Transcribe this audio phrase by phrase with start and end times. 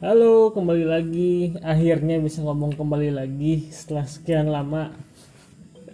[0.00, 1.52] Halo, kembali lagi.
[1.60, 4.96] Akhirnya bisa ngomong kembali lagi setelah sekian lama.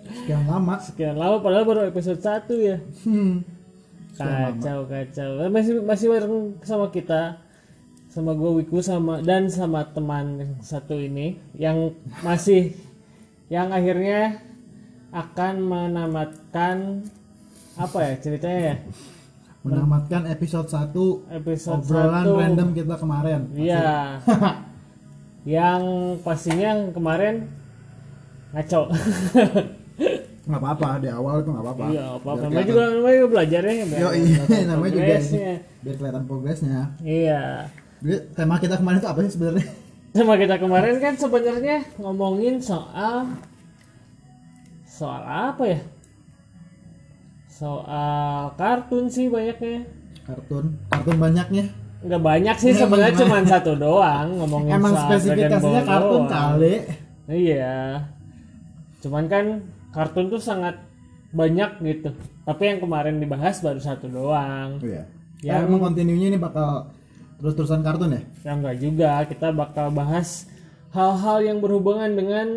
[0.06, 0.78] Sekian lama.
[0.78, 2.78] Sekian lama padahal baru episode 1 ya.
[3.02, 3.42] Hmm.
[4.14, 5.42] Kacau, kacau.
[5.42, 7.42] Eh, Masih masih bareng sama kita.
[8.06, 11.90] Sama gue Wiku sama dan sama teman yang satu ini yang
[12.22, 12.78] masih
[13.50, 14.38] yang akhirnya
[15.10, 17.02] akan menamatkan
[17.74, 18.76] apa ya ceritanya ya?
[19.66, 20.94] Menamatkan episode 1
[21.42, 22.40] Episode obrolan 1.
[22.40, 23.40] random kita kemarin.
[23.50, 24.22] Iya.
[25.58, 25.82] yang
[26.22, 27.50] pastinya yang kemarin
[28.54, 28.82] ngaco.
[30.46, 31.84] Nggak apa-apa di awal itu nggak apa-apa.
[31.90, 33.74] Iya, apa Biar namanya juga namanya juga belajar ya.
[33.82, 35.14] biar Yo, iya, namanya juga.
[35.82, 36.78] Biar kelihatan progresnya.
[37.02, 37.42] Iya.
[37.98, 39.66] Jadi tema kita kemarin itu apa sih sebenarnya?
[40.14, 43.26] Sama kita kemarin kan sebenarnya ngomongin soal
[44.86, 45.80] soal apa ya?
[47.56, 49.88] Soal kartun sih banyaknya.
[50.22, 51.64] Kartun, kartun banyaknya.
[52.04, 56.28] Nggak banyak sih sebenarnya cuma satu doang ngomongin Emang soal spesifikasinya kartun doang.
[56.28, 56.74] kali.
[57.26, 58.04] Iya.
[59.00, 59.44] Cuman kan
[59.88, 60.76] kartun tuh sangat
[61.32, 62.12] banyak gitu.
[62.44, 64.76] Tapi yang kemarin dibahas baru satu doang.
[64.84, 65.08] Iya.
[65.40, 66.92] Yang- Ya, emang kontinunya ini bakal
[67.38, 68.22] terus-terusan kartun ya?
[68.42, 70.44] Ya enggak juga, kita bakal bahas
[70.92, 72.48] hal-hal yang berhubungan dengan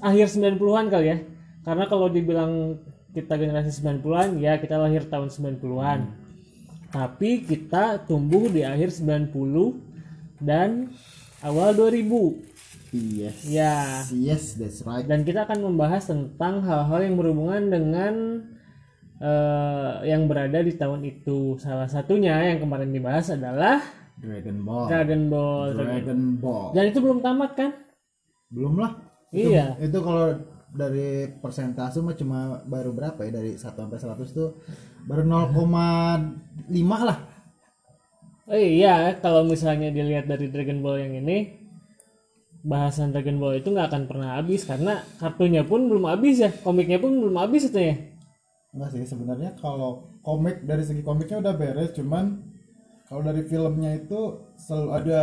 [0.00, 1.18] akhir 90-an kali ya.
[1.60, 2.80] Karena kalau dibilang
[3.14, 6.00] kita generasi 90-an, ya kita lahir tahun 90-an.
[6.90, 9.30] Tapi kita tumbuh di akhir 90
[10.38, 10.90] dan
[11.40, 12.94] awal 2000.
[12.94, 13.42] Yes.
[13.42, 14.06] Ya.
[14.10, 15.02] Yes, that's right.
[15.02, 18.14] Dan kita akan membahas tentang hal-hal yang berhubungan dengan
[19.18, 21.58] eh, yang berada di tahun itu.
[21.58, 23.82] Salah satunya yang kemarin dibahas adalah
[24.14, 24.86] Dragon Ball.
[24.86, 25.66] Dragon Ball.
[25.74, 26.68] Dragon Ball.
[26.70, 27.70] Dan itu belum tamat kan?
[28.50, 28.92] Belum lah.
[29.34, 29.74] Itu- Iya.
[29.82, 30.38] Itu kalau
[30.74, 34.58] dari persentase mah cuma baru berapa ya dari 1 sampai 100 tuh
[35.06, 36.74] baru 0,5
[37.08, 37.18] lah.
[38.44, 41.64] Oh iya, kalau misalnya dilihat dari Dragon Ball yang ini,
[42.60, 47.00] bahasan Dragon Ball itu nggak akan pernah habis karena kartunya pun belum habis ya, komiknya
[47.00, 47.96] pun belum habis itu ya.
[48.74, 52.42] Enggak sih sebenarnya kalau komik dari segi komiknya udah beres cuman
[53.06, 55.20] kalau dari filmnya itu selalu ada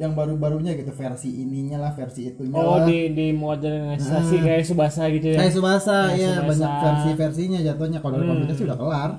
[0.00, 2.88] yang baru-barunya gitu versi ininya lah versi itunya Oh lah.
[2.88, 5.44] di di modernisasi kayak Subasa gitu ya.
[5.44, 6.48] Kayak Subasa ya Subasa.
[6.48, 9.10] banyak versi-versinya jatuhnya kalau dari komiknya sih udah kelar.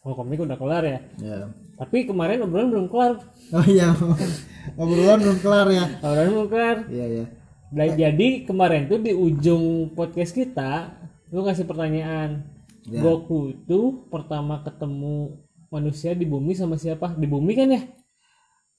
[0.00, 0.98] Oh komik udah kelar ya.
[1.20, 1.36] Ya.
[1.76, 3.20] Tapi kemarin obrolan belum kelar.
[3.52, 3.92] Oh iya.
[4.80, 5.84] Obrolan belum kelar ya.
[6.00, 6.76] Obrolan belum kelar.
[6.88, 7.24] Iya iya.
[7.68, 10.94] Dan jadi kemarin tuh di ujung podcast kita,
[11.28, 12.48] lu ngasih pertanyaan.
[12.84, 13.00] Ya.
[13.00, 15.36] Goku itu pertama ketemu
[15.68, 17.12] manusia di bumi sama siapa?
[17.12, 17.82] Di bumi kan ya?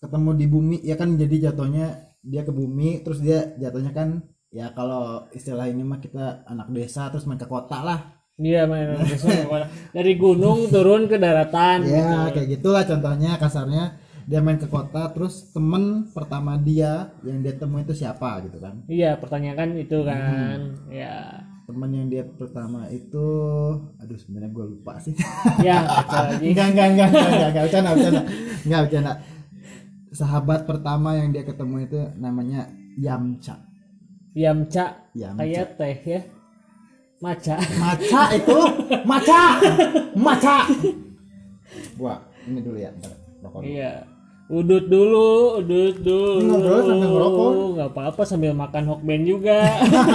[0.05, 1.88] Ketemu di bumi ya kan jadi jatuhnya
[2.21, 7.09] dia ke bumi terus dia jatuhnya kan ya kalau istilah ini mah kita anak desa
[7.09, 7.99] terus main ke kota lah
[8.35, 8.99] Iya main
[9.89, 11.83] dari gunung turun ke daratan.
[11.83, 17.53] ya kayak gitulah contohnya kasarnya dia main ke kota terus temen pertama dia yang dia
[17.53, 20.07] temui itu siapa gitu kan Iya pertanyaan kan itu Hmm.
[20.07, 20.59] kan.
[20.89, 21.16] Ya.
[21.66, 23.25] temen yang dia pertama itu
[23.97, 25.17] aduh sebenarnya gue lupa sih
[25.59, 25.81] Ya
[26.37, 28.22] enggak enggak enggak enggak enggak enggak bercanda bercanda
[28.61, 29.11] enggak bercanda
[30.16, 33.59] sahabat pertama yang dia ketemu itu namanya Yamcha
[34.31, 36.22] Yamcha Yamcha kayak teh ya.
[37.24, 37.56] Maca.
[37.80, 38.59] Maca itu,
[39.08, 39.42] maca,
[40.20, 40.58] maca.
[41.96, 43.64] Gua ini dulu ya, ntar rokok.
[43.64, 44.03] Iya.
[44.52, 46.44] Udut dulu, udut dulu.
[46.44, 47.50] Ngobrol sambil ngerokok.
[47.72, 49.58] Nggak apa-apa sambil makan hokben juga.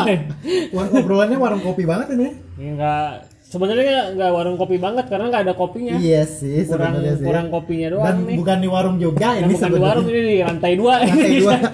[0.77, 2.29] War- obrolannya warung kopi banget ini.
[2.61, 5.95] Enggak sebenarnya nggak- warung kopi banget karena nggak ada kopinya.
[5.97, 7.19] Iya sih, kurang sih.
[7.21, 8.37] kurang kopinya Dan doang nih.
[8.39, 9.83] bukan di warung juga ini bukan di sebenarnya.
[9.85, 10.95] warung ini di lantai dua.
[11.03, 11.57] Lantai dua.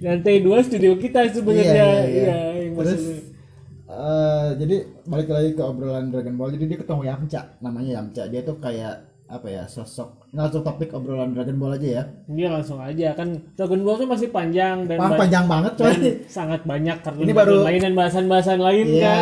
[0.00, 1.66] lantai dua studio kita sebenarnya.
[1.66, 2.36] Iya, iya, iya.
[2.62, 3.20] yang Terus maksudnya.
[3.90, 6.54] eh, jadi balik lagi ke obrolan Dragon Ball.
[6.54, 8.22] Jadi dia ketemu Yamcha, namanya Yamcha.
[8.26, 12.48] Dia tuh kayak apa ya sosok ini langsung topik obrolan Dragon Ball aja ya Dia
[12.50, 15.94] langsung aja kan Dragon Ball tuh masih panjang dan, ba- panjang banget coy
[16.26, 18.96] sangat banyak kartun Ini baru- lain dan bahasan-bahasan lain kan.
[18.96, 19.16] iya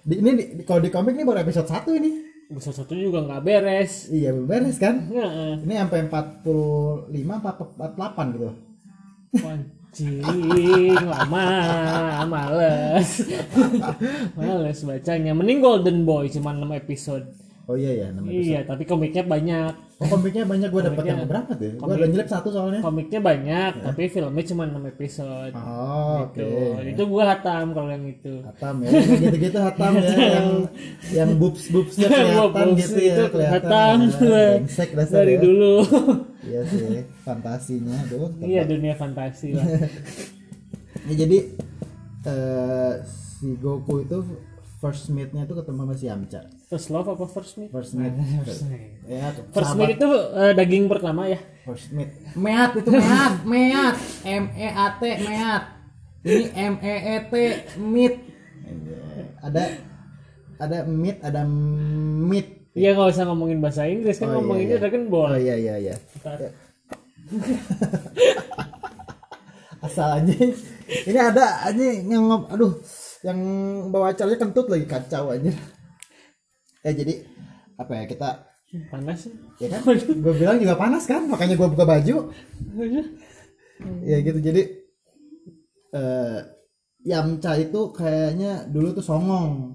[0.00, 2.10] di, ini di- kalau di komik ini baru episode 1 ini
[2.48, 4.06] Episode satu juga nggak beres.
[4.08, 5.62] iya belum beres kan Heeh.
[5.62, 8.50] ini sampai 45 apa 48 gitu
[9.90, 10.22] Anjing,
[11.00, 11.46] lama,
[12.24, 13.26] males.
[14.36, 15.32] males bacanya.
[15.32, 17.26] Mending Golden Boy cuma 6 episode.
[17.70, 19.72] Oh iya ya namanya Iya, tapi komiknya banyak.
[19.96, 21.70] Oh, komiknya banyak gue dapat yang berapa tuh?
[21.70, 22.80] Gue komik- ada nyelip satu soalnya.
[22.80, 25.52] Komiknya banyak, tapi filmnya cuma 6 episode.
[25.52, 26.40] Oh, oke.
[26.40, 28.34] Tuh, itu gua hatam kalau yang itu.
[28.42, 30.48] Hatam ya, gitu-gitu hatam ya, yang
[31.12, 33.60] yang boobs boobsnya kelihatan Boobs gitu itu ya, kelihatan.
[33.62, 33.96] hatam.
[34.18, 35.40] Ya, Dari ya.
[35.40, 35.74] dulu.
[36.40, 36.80] Iya sih,
[37.22, 38.26] fantasinya tuh.
[38.40, 39.66] iya, dunia fantasi lah.
[41.00, 41.38] Ya, jadi
[42.22, 44.20] eh si Goku itu
[44.78, 46.40] first meet-nya tuh ketemu sama si Yamcha.
[46.70, 47.74] First love apa first meet?
[47.74, 48.14] First meet.
[48.46, 49.02] First meet.
[49.10, 50.06] ya, First meet itu
[50.38, 51.42] eh, daging pertama ya.
[51.66, 52.14] Horse meat.
[52.38, 53.96] Meat itu meat, meat.
[54.22, 55.62] M E A T meat.
[56.22, 57.34] Ini M E E T
[57.74, 58.14] meat.
[59.42, 59.82] Ada
[60.62, 62.70] ada meat, ada meat.
[62.70, 64.82] Iya nggak usah ngomongin bahasa Inggris kan Oh, iya, ngomonginnya iya.
[64.86, 65.30] Dragon Ball.
[65.34, 65.94] Oh iya iya iya.
[66.22, 66.38] Ntar.
[69.90, 70.34] Asal aja.
[70.86, 72.78] Ini ada aja yang aduh
[73.26, 73.38] yang
[73.90, 75.50] bawa acaranya kentut lagi kacau aja.
[76.86, 77.14] Eh jadi
[77.80, 78.28] apa ya kita
[78.70, 79.34] Panas sih.
[79.58, 79.82] ya kan?
[79.98, 82.30] Gue bilang juga panas kan makanya gue buka baju.
[84.06, 84.62] Ya gitu jadi
[85.90, 86.38] eh
[87.02, 89.74] Yamcha itu kayaknya dulu tuh songong.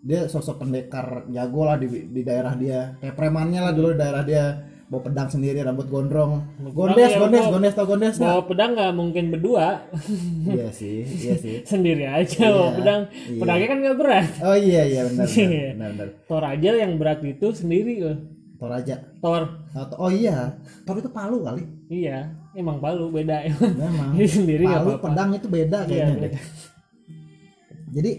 [0.00, 2.96] Dia sosok pendekar jago lah di, di daerah dia.
[3.04, 4.44] Kayak premannya lah dulu di daerah dia
[4.90, 8.92] bawa pedang sendiri rambut gondrong gondes ya, gondes gondes tau gondes nggak Bawa pedang nggak
[8.92, 9.86] mungkin berdua.
[10.50, 13.00] iya sih iya sih Sendiri aja bawa pedang.
[13.06, 13.38] iya.
[13.38, 14.26] Pedangnya kan nggak berat.
[14.40, 15.38] oh iya iya benar Iya.
[15.38, 16.08] benar benar, benar.
[16.26, 18.18] Thor aja yang berat itu sendiri loh.
[18.58, 19.42] Toraja Thor.
[19.72, 24.10] Atau- oh iya Thor itu palu kali Iya, emang palu beda emang.
[24.12, 25.06] Ini sendiri nggak palu apa-apa.
[25.06, 26.22] pedang itu beda Iya, kayaknya deh.
[26.26, 26.38] beda.
[27.90, 28.10] jadi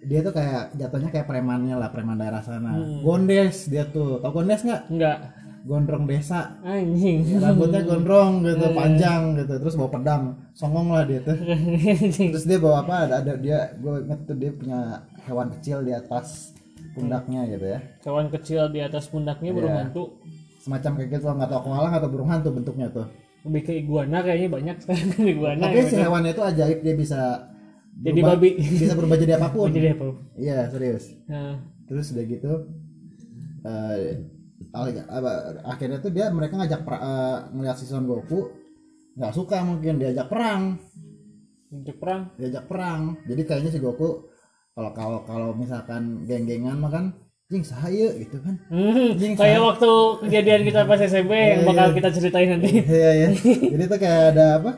[0.00, 3.00] dia tuh kayak jatuhnya kayak premannya lah preman daerah sana Hmm.
[3.00, 5.18] gondes dia tuh tau gondes nggak Enggak.
[5.62, 7.36] Gondrong desa Anjing.
[7.36, 8.72] rambutnya gondrong gitu Iya.
[8.72, 10.22] panjang gitu terus bawa pedang
[10.52, 11.36] songong lah dia tuh
[12.32, 14.80] terus dia bawa apa ada, ada dia gue inget tuh dia punya
[15.22, 16.56] hewan kecil di atas
[16.90, 19.80] pundaknya gitu ya Kawan kecil di atas pundaknya burung Iya.
[19.84, 20.04] hantu.
[20.58, 23.06] semacam kayak gitu nggak tahu koala atau burung hantu bentuknya tuh
[23.40, 25.60] Lebih ke iguana kayaknya banyak sekarang iguana.
[25.62, 27.20] tapi si hewan itu ajaib dia bisa
[27.92, 28.50] Jadi berubah- babi.
[28.56, 30.04] bisa berubah jadi apa pun Oh, jadi apa?
[30.34, 32.52] iya serius Nah, terus udah gitu
[33.60, 34.39] eh apa,
[35.64, 38.52] akhirnya tuh dia mereka ngajak pra- eh, ngeliat si Son Goku
[39.16, 40.78] nggak suka mungkin diajak perang.
[41.70, 42.34] Untuk perang.
[42.34, 43.14] diajak perang.
[43.26, 44.26] Jadi kayaknya si Goku
[44.74, 47.04] kalau kalau kalau misalkan geng-gengan mah kan
[47.50, 48.54] jing saya gitu kan.
[48.70, 49.90] Hmm, Anjing, kayak waktu
[50.22, 52.78] kejadian kita pas SMP yang bakal kita ceritain nanti.
[52.86, 53.28] iya iya.
[53.74, 54.70] Jadi tuh kayak ada apa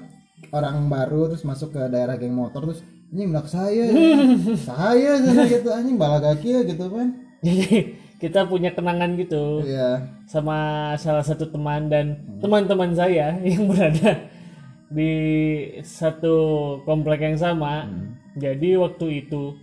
[0.52, 2.80] orang baru terus masuk ke daerah geng motor terus
[3.12, 3.92] anjing nak saya
[4.68, 5.20] saya
[5.52, 7.08] gitu anjing balagaki gitu kan.
[7.44, 10.56] Jadi kita punya kenangan gitu iya sama
[10.94, 14.30] salah satu teman dan teman-teman saya yang berada
[14.92, 15.12] di
[15.80, 16.36] satu
[16.84, 17.88] komplek yang sama.
[18.36, 19.56] Jadi waktu itu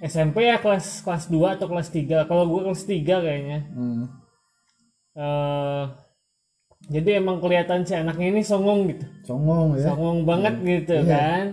[0.00, 2.24] SMP ya kelas kelas 2 atau kelas 3.
[2.24, 3.60] Kalau gue kelas 3 kayaknya.
[3.70, 4.04] hmm.
[5.16, 5.84] eh
[6.86, 9.06] jadi emang kelihatan si anaknya ini songong gitu.
[9.26, 11.08] songong ya Songong banget gitu Iya.
[11.08, 11.44] kan.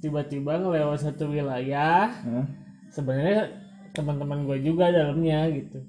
[0.00, 2.46] Tiba-tiba ngelewat satu wilayah Hah?
[2.88, 3.52] sebenarnya
[3.92, 5.80] teman-teman gue juga dalamnya gitu.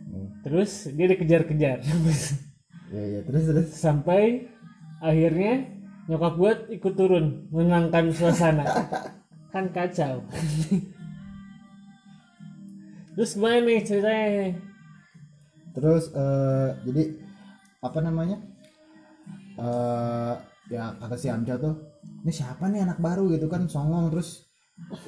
[0.00, 0.40] Hmm.
[0.40, 1.84] terus dia dikejar-kejar.
[2.90, 3.68] Iya iya terus terus.
[3.70, 4.50] Sampai
[4.98, 5.62] akhirnya
[6.10, 8.66] nyokap gue ikut turun menenangkan suasana.
[9.54, 10.26] Kan kacau.
[13.14, 14.58] Terus gimana nih ceritanya?
[15.70, 17.02] Terus eh, jadi
[17.78, 18.42] apa namanya?
[19.54, 20.34] Eh
[20.70, 21.78] ya kata si Amca tuh
[22.26, 23.30] ini siapa nih anak baru?
[23.30, 24.49] Gitu kan songong terus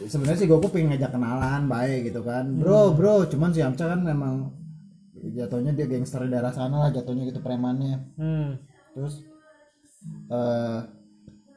[0.06, 2.44] sebenarnya sih Goku pengen ngajak kenalan baik gitu kan.
[2.58, 4.52] Bro bro cuman si Amca kan memang
[5.22, 7.98] jatuhnya dia gangster di daerah sana lah jatuhnya gitu premannya.
[8.19, 8.58] Hmm.
[8.92, 9.24] terus
[10.28, 10.78] eh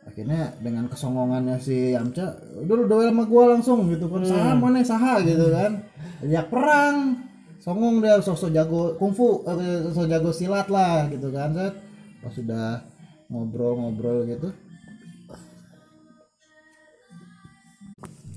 [0.06, 4.22] akhirnya dengan kesongongannya si Yamcha udah lu duel sama gua langsung gitu kan.
[4.24, 5.82] Saha mana saha gitu kan.
[6.24, 7.26] Ya perang
[7.66, 11.74] songong dia sosok jago kungfu eh, sosok jago silat lah gitu kan set
[12.22, 12.86] pas sudah
[13.26, 14.54] ngobrol-ngobrol gitu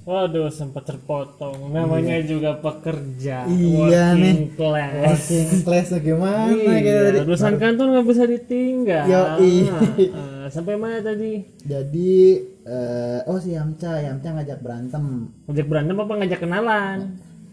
[0.08, 1.68] Waduh sempat terpotong.
[1.68, 3.44] Namanya juga pekerja.
[3.44, 5.04] Iya working class.
[5.28, 7.18] Working class tuh gimana gitu Iya, tadi?
[7.28, 9.04] urusan kantor nggak bisa ditinggal.
[9.04, 9.54] Yoi.
[9.68, 11.44] Eh, sampai mana tadi?
[11.60, 12.16] jadi
[12.64, 14.00] eh, oh si Yamcha.
[14.00, 15.28] Yamcha ngajak berantem.
[15.44, 16.98] Ngajak berantem apa ngajak kenalan?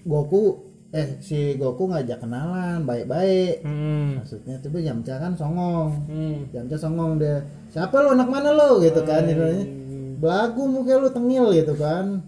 [0.07, 0.63] Goku
[0.95, 3.67] eh si Goku ngajak kenalan baik-baik.
[3.67, 4.23] Hmm.
[4.23, 5.91] maksudnya tuh Yamcha kan songong.
[6.07, 6.47] Hmm.
[6.55, 8.15] Yamcha songong dia siapa lu?
[8.15, 8.79] Anak mana lu?
[8.79, 9.27] Gitu kan
[10.15, 12.23] belagu muka lu tengil gitu kan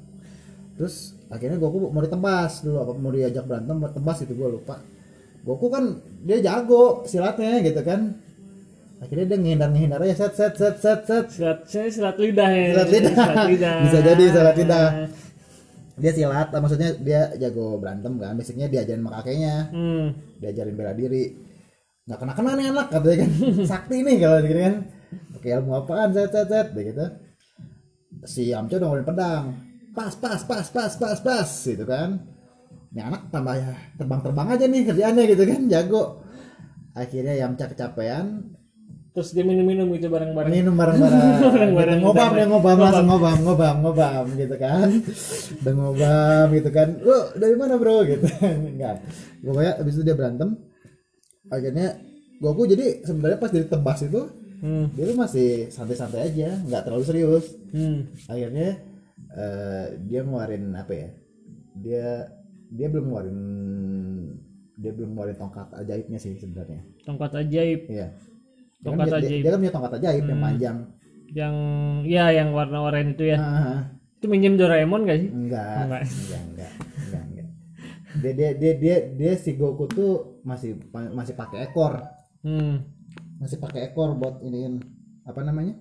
[0.78, 0.96] terus
[1.28, 4.78] akhirnya Goku mau ditebas dulu apa mau diajak berantem buat tebas itu gue lupa
[5.42, 5.84] Goku kan
[6.22, 8.14] dia jago silatnya gitu kan
[8.98, 12.66] akhirnya dia ngehindar ngehindar aja set set set set set Silat, saya silat lidah ya.
[12.74, 13.28] Silat lidah.
[13.46, 13.76] lidah.
[13.86, 14.86] Bisa jadi silat lidah.
[15.98, 20.14] dia silat maksudnya dia jago berantem kan basicnya diajarin sama kakeknya Hmm.
[20.38, 21.34] diajarin bela diri
[22.06, 23.30] nggak kena kena nih anak katanya kan
[23.74, 24.76] sakti nih kalau gitu kan
[25.34, 27.02] pakai ilmu apaan set set set begitu
[28.26, 29.46] si Amco udah ngeluarin pedang
[29.98, 32.22] pas pas pas pas pas pas gitu kan.
[32.94, 36.04] Ini anak tambah ya terbang terbang aja nih kerjaannya gitu kan jago.
[36.94, 38.54] Akhirnya Yamcha kecapean.
[39.18, 40.54] Terus dia minum-minum gitu bareng-bareng.
[40.54, 41.22] minum bareng-bareng.
[41.42, 43.38] Bareng-bareng gitu, ngobam ya ngobam langsung ngobam.
[43.42, 44.88] ngobam ngobam gitu kan.
[45.66, 46.88] Udah ngobam gitu kan.
[47.02, 48.06] Lu dari mana bro?
[48.06, 48.30] gitu.
[48.70, 49.02] Enggak.
[49.42, 50.50] Pokoknya abis itu dia berantem.
[51.50, 51.98] Akhirnya
[52.38, 54.22] Goku jadi sebenarnya pas ditebas itu
[54.58, 54.90] Hmm.
[54.98, 57.46] dia tuh masih santai-santai aja nggak terlalu serius.
[57.70, 58.10] Hmm.
[58.26, 58.82] akhirnya
[59.30, 61.10] eh, dia ngeluarin apa ya
[61.76, 62.08] dia
[62.68, 63.40] dia belum ngeluarin
[64.76, 69.42] dia belum ngeluarin tongkat ajaibnya sih sebenarnya Tongkat ajaib iya dia Tongkat kan, dia- ajaib.
[69.42, 70.48] dia kan punya tongkat ajaib yang Hmm.
[70.48, 70.78] panjang
[71.30, 71.56] yang
[72.04, 73.38] ya yang warna oranye itu ya.
[73.38, 73.80] Ah,
[74.16, 75.30] Itu minjem Doraemon gak sih?
[75.30, 76.02] enggak Enggak.
[76.02, 77.48] enggak enggak enggak enggak
[78.18, 82.00] dia dia dia dia, dia si Goku tuh masih masih pakai ekor
[82.40, 82.82] Hmm.
[83.38, 84.80] masih pakai ekor buat iniin
[85.22, 85.76] apa namanya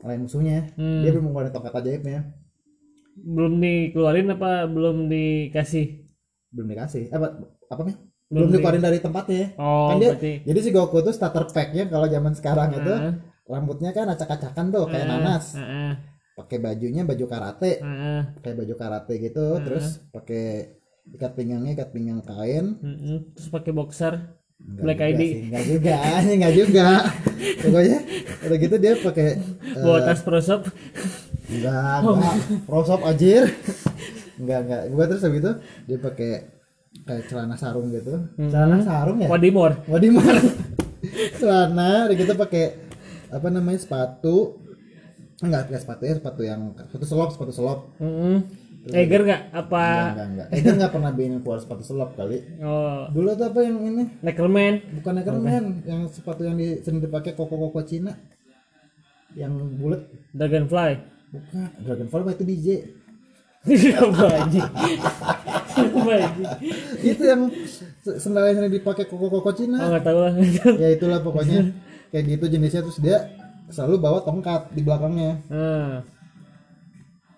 [0.00, 1.02] lain musuhnya Hmm.
[1.02, 2.30] dia belum ngeluarin tongkat ajaibnya
[3.12, 6.06] Belum dikeluarin apa belum dikasih?
[6.50, 7.26] belum dikasih apa
[7.68, 7.94] apa nih
[8.26, 10.32] Belum belum di- dikeluarin dari tempatnya Oh, kan dia berarti.
[10.42, 13.14] jadi si Goku tuh starter packnya kalau zaman sekarang itu Heeh.
[13.44, 15.14] rambutnya kan acak-acakan tuh kayak Heeh.
[15.16, 15.92] nanas Heeh.
[16.34, 18.20] pakai bajunya baju karate Heeh.
[18.40, 20.74] kayak baju karate gitu terus pakai
[21.08, 23.18] ikat pinggangnya ikat pinggang kain Heeh.
[23.30, 24.14] Terus pakai boxer.
[24.60, 25.20] Enggak Black ID.
[25.24, 25.96] sih, enggak juga
[26.34, 26.88] enggak juga
[27.62, 27.98] pokoknya
[28.42, 30.66] udah gitu dia pakai eh, Bawa tas prosop.
[31.50, 32.34] Enggak enggak.
[32.64, 33.50] Prosop anjir.
[34.40, 34.82] Enggak enggak.
[34.94, 35.52] Gua terus habis itu
[35.90, 36.32] dia pakai
[37.06, 38.14] kayak celana sarung gitu.
[38.38, 39.28] Celana sarung ya?
[39.30, 39.82] Wadimor.
[39.86, 40.36] Wadimar
[41.40, 42.64] celana udah gitu pakai
[43.30, 44.58] apa namanya sepatu.
[45.40, 47.80] Enggak pakai sepatu ya sepatu yang sepatu selop sepatu selop.
[47.98, 48.38] Heeh.
[48.80, 49.42] Eger nggak?
[49.52, 49.84] Apa?
[49.84, 50.48] enggak enggak enggak.
[50.56, 52.38] Dia enggak pernah bikin keluar sepatu selop kali.
[52.64, 54.04] Oh, dulu tuh apa yang ini?
[54.24, 54.74] Neckerman.
[55.00, 58.16] bukan Neckerman yang sepatu yang di, sering dipakai koko koko Cina.
[59.36, 60.02] Yang bulat.
[60.32, 61.19] Dragonfly.
[61.30, 62.44] Bukan Dragonfly mah itu
[64.26, 64.66] anjing?
[64.66, 64.68] Anjing?
[67.02, 67.42] itu yang
[68.00, 70.32] se- sendal yang dipakai koko koko Oh Cina nggak tahu lah.
[70.76, 71.70] ya itulah pokoknya
[72.08, 73.30] kayak gitu jenisnya terus dia
[73.68, 76.02] selalu bawa tongkat di belakangnya Hmm.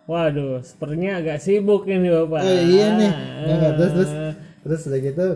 [0.02, 2.42] Waduh, sepertinya agak sibuk ini bapak.
[2.42, 3.12] Eh, iya nih.
[3.12, 4.10] Nggak, nggak, terus terus
[4.62, 5.26] terus udah gitu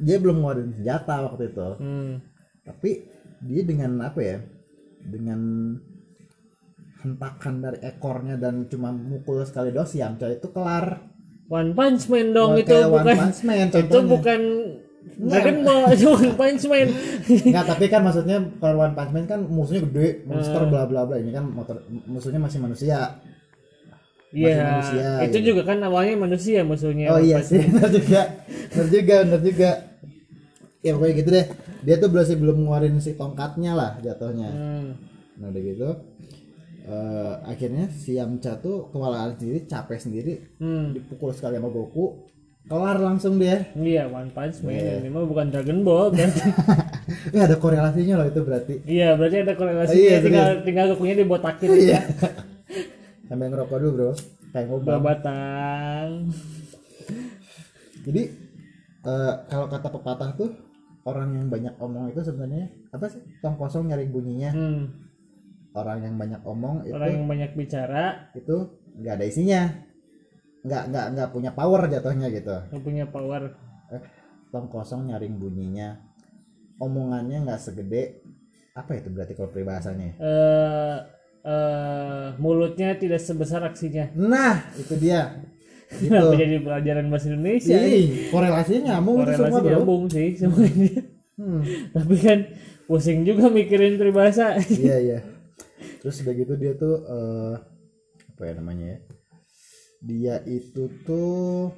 [0.00, 1.68] dia belum ngeluarin senjata waktu itu.
[1.78, 2.12] Hmm.
[2.66, 2.90] Tapi
[3.40, 4.38] dia dengan apa ya?
[5.00, 5.40] Dengan
[7.00, 11.00] hentakan dari ekornya dan cuma mukul sekali dos yang coy itu kelar.
[11.50, 13.16] One Punch Man dong itu kayak One bukan.
[13.18, 14.06] Punch Man Itu contohnya.
[14.06, 14.40] bukan
[15.00, 16.88] Dragon Ball, itu One Punch Man.
[17.26, 21.16] Enggak, tapi kan maksudnya kalau One Punch Man kan musuhnya gede, monster bla bla bla.
[21.18, 23.18] Ini kan motor musuhnya masih manusia.
[24.30, 25.46] Iya, manusia, itu gitu.
[25.50, 27.10] juga kan awalnya manusia musuhnya.
[27.10, 28.46] Oh iya sih, benar juga.
[28.70, 29.70] Benar juga, benar juga.
[30.86, 31.46] Ya pokoknya gitu deh.
[31.82, 34.48] Dia tuh masih belum ngeluarin si tongkatnya lah jatuhnya.
[34.54, 34.88] Hmm.
[35.34, 35.90] Nah udah gitu.
[36.90, 40.90] Eh, akhirnya si Yamcha tuh kewalahan sendiri, capek sendiri, Hmm.
[40.90, 42.26] dipukul sekali sama Goku,
[42.66, 43.70] kelar langsung dia.
[43.72, 44.74] Iya, One Punch Man.
[44.74, 44.92] Iya.
[45.00, 46.40] Ini mah bukan Dragon Ball berarti.
[47.30, 48.74] Ini ada korelasinya loh itu berarti.
[48.86, 49.98] iya, berarti ada korelasinya.
[49.98, 51.68] Iya, tinggal tinggal kukunya dibotakin.
[51.70, 52.00] Iya.
[53.30, 54.10] Sambil ngerokok dulu bro,
[54.50, 54.98] kayak ngobam.
[54.98, 56.08] Babatang.
[58.00, 58.22] Jadi
[59.00, 60.50] eh, kalau kata pepatah tuh
[61.04, 63.22] orang yang banyak omong itu sebenarnya apa sih?
[63.38, 64.50] Tong kosong nyari bunyinya.
[64.52, 65.09] Hmm.
[65.70, 69.62] Orang yang banyak omong itu Orang yang banyak bicara itu nggak ada isinya.
[70.66, 72.56] Nggak nggak nggak punya power jatuhnya gitu.
[72.74, 73.54] yang punya power.
[73.94, 74.02] Eh,
[74.50, 75.94] tong kosong nyaring bunyinya.
[76.82, 78.24] Omongannya nggak segede
[78.74, 80.18] apa itu berarti kalau peribahasanya?
[80.18, 80.98] Eh
[81.40, 84.10] eh mulutnya tidak sebesar aksinya.
[84.18, 85.22] Nah, itu dia.
[85.90, 86.06] Gitu.
[86.06, 87.74] Kenapa jadi pelajaran bahasa Indonesia?
[87.82, 89.70] Ih, korelasinya nyambung semua Korelasi bro.
[89.74, 91.02] nyambung sih semuanya.
[91.34, 91.62] Hmm.
[91.98, 92.38] Tapi kan
[92.86, 94.54] pusing juga mikirin peribahasa.
[94.70, 95.18] iya iya
[96.00, 97.54] terus udah gitu dia tuh eh,
[98.30, 98.98] apa ya namanya ya?
[100.00, 101.68] Dia itu tuh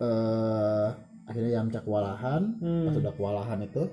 [0.00, 0.88] eh
[1.24, 2.42] akhirnya Yamcha kewalahan.
[2.60, 2.84] Hmm.
[2.86, 3.88] pas udah kewalahan itu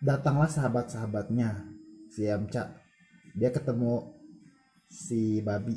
[0.00, 1.62] datanglah sahabat-sahabatnya
[2.08, 2.74] si Yamcha.
[3.34, 4.14] Dia ketemu
[4.86, 5.74] si babi.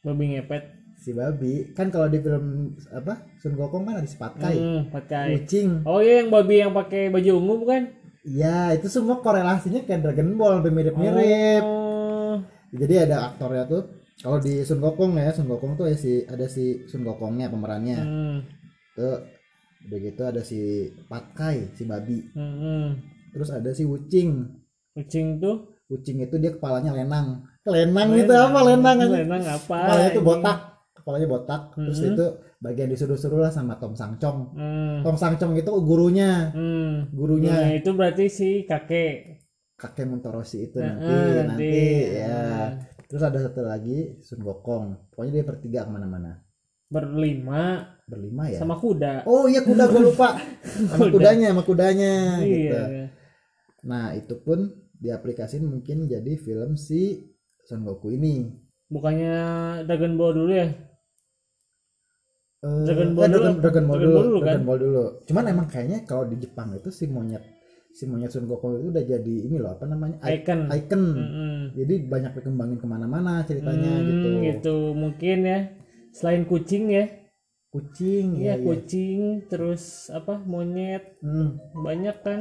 [0.00, 0.64] Babi ngepet.
[0.96, 1.76] si babi.
[1.76, 5.84] Kan kalau di film apa Sun Gokong kan ada si Patkai Hmm, kucing.
[5.84, 7.82] Oh iya yang babi yang pakai baju ungu bukan?
[8.26, 11.62] iya itu semua korelasinya kayak Dragon Ball mirip-mirip.
[11.62, 11.85] Oh.
[12.76, 13.82] Jadi ada aktornya tuh
[14.16, 17.98] kalau di Sun Gokong ya Sun Gokong tuh ya si ada si Sun Gokongnya pemerannya
[17.98, 18.36] Hmm.
[18.92, 19.16] tuh
[19.86, 20.60] udah gitu ada si
[21.06, 22.88] Patkai si babi Hmm, hmm.
[23.30, 24.44] terus ada si Wucing
[24.92, 29.76] Kucing tuh Wucing itu dia kepalanya lenang lenang gitu apa lenang Lenang apa?
[29.76, 30.22] kepalanya ini?
[30.22, 30.58] botak
[30.96, 32.08] kepalanya botak terus Mhm.
[32.10, 34.96] itu bagian disuruh-suruh lah sama Tom Sangcong Hmm.
[35.04, 37.12] Tom Sangcong itu gurunya Hmm.
[37.12, 39.44] gurunya Nah, itu berarti si kakek.
[39.76, 41.84] Kakek Muntoroshi itu nanti Heeh, nanti
[42.16, 42.44] ya
[43.06, 46.42] terus ada satu lagi Sun Gokong pokoknya dia bertiga ke mana-mana
[46.86, 49.26] Berlima berlima ya sama kuda.
[49.26, 52.78] Oh iya kuda gue lupa sama kudanya sama kudanya gitu.
[52.78, 53.04] Iya.
[53.82, 57.34] Nah itu pun diaplikasiin mungkin jadi film si
[57.66, 58.54] Son Goku ini.
[58.86, 59.34] Bukannya
[59.90, 60.70] Dragon Ball dulu ya?
[62.62, 63.42] Eh, Dragon eh, Ball dulu.
[63.42, 64.46] Dragon, Dragon Ball Dragon dulu, Ball dulu, kan?
[64.46, 65.04] Dragon Ball dulu.
[65.26, 67.42] Cuman emang kayaknya kalau di Jepang itu si monyet
[67.96, 70.20] si monyet Sun Gokong itu udah jadi ini loh apa namanya?
[70.20, 70.68] Icon.
[70.68, 71.02] icon.
[71.16, 71.56] Mm-mm.
[71.72, 74.28] jadi banyak dikembangin ke mana-mana ceritanya Hmm, gitu.
[74.44, 74.76] gitu.
[74.92, 75.60] Mungkin ya
[76.12, 77.08] selain kucing ya.
[77.72, 78.60] Kucing ya, ya.
[78.60, 81.16] kucing terus apa monyet.
[81.20, 82.40] Hmm, banyak kan.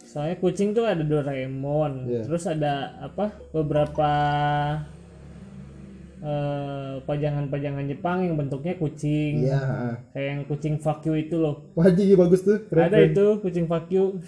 [0.00, 2.08] Soalnya kucing tuh ada Doraemon.
[2.08, 2.24] Iya.
[2.24, 4.10] terus ada apa beberapa
[6.20, 9.48] eh, pajangan-pajangan Jepang yang bentuknya kucing.
[9.48, 11.72] Iya kayak yang kucing fuck you itu loh.
[11.74, 12.64] Wah jadi bagus tuh.
[12.68, 13.10] Keren, ada keren.
[13.12, 14.20] itu kucing fuck you.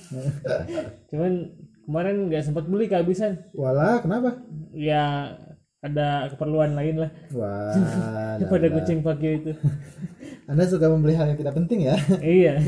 [1.12, 1.52] Cuman
[1.84, 3.52] kemarin nggak sempat beli kehabisan.
[3.52, 4.40] Walah kenapa?
[4.72, 5.37] Ya
[5.82, 7.11] ada keperluan lain lah.
[7.34, 8.70] Wah lah.
[8.80, 9.52] kucing fuck you itu.
[10.50, 11.96] Anda suka membeli hal yang tidak penting ya?
[12.18, 12.58] Iya.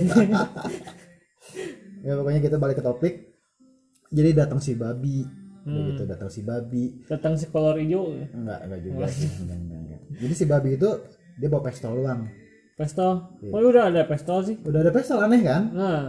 [2.05, 3.15] Ya pokoknya kita balik ke topik.
[4.15, 5.91] Jadi datang si babi Hmm.
[5.91, 7.01] gitu datang si babi.
[7.05, 8.13] Datang si kolor hijau.
[8.31, 9.05] Enggak enggak juga.
[9.09, 10.01] Sih enggak, enggak, enggak.
[10.15, 10.89] jadi si babi itu
[11.35, 12.29] dia bawa pistol doang.
[12.75, 13.13] Pistol?
[13.41, 13.51] Iya.
[13.51, 14.57] oh udah ada pistol sih.
[14.61, 15.63] Udah ada pistol aneh kan?
[15.71, 16.05] Nah.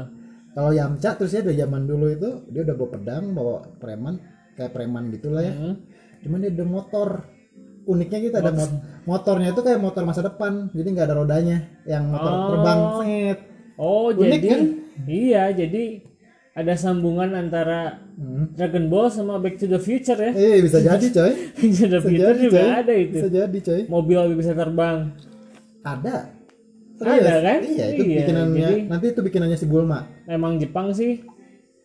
[0.51, 4.15] Kalau Yamcha terus ya dari zaman dulu itu dia udah bawa pedang bawa preman
[4.55, 5.51] kayak preman gitulah ya.
[5.51, 5.75] Hmm.
[6.19, 7.09] cuman dia ada motor.
[7.85, 11.57] Uniknya kita ada mot- motornya itu kayak motor masa depan jadi nggak ada rodanya.
[11.85, 12.43] Yang motor Oh.
[12.50, 13.39] terbang set.
[13.75, 14.62] Oh Unik jadi kan?
[15.05, 15.83] iya jadi
[16.55, 18.55] ada sambungan antara hmm.
[18.55, 20.31] Dragon Ball sama Back to the Future ya?
[20.31, 21.31] Eh bisa jadi coy.
[21.51, 22.71] Back to the bisa Future jadi juga coy.
[22.74, 23.13] ada itu.
[23.13, 23.81] Bisa jadi coy.
[23.85, 24.97] Mobil bisa terbang.
[25.83, 26.15] Ada.
[26.95, 27.59] Ada, kan?
[27.59, 28.67] iya itu Iya, bikinannya.
[28.71, 30.07] jadi- nanti itu bikinannya si Bulma.
[30.25, 31.27] Emang Jepang sih.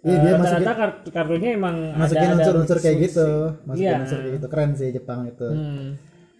[0.00, 3.28] Iya, eh, dia rata-rata kart- kartunya emang masukin unsur-unsur kayak gitu.
[3.66, 3.94] Masukin Iya.
[4.00, 4.46] unsur kayak gitu.
[4.46, 5.44] Keren sih Jepang itu.
[5.46, 5.88] Hmm.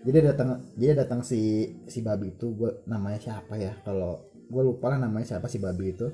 [0.00, 1.40] jadi datang dia datang si
[1.84, 2.56] si babi itu.
[2.56, 3.76] Gue namanya siapa ya?
[3.84, 4.16] Kalau
[4.48, 6.08] gue lupa lah namanya siapa si babi itu.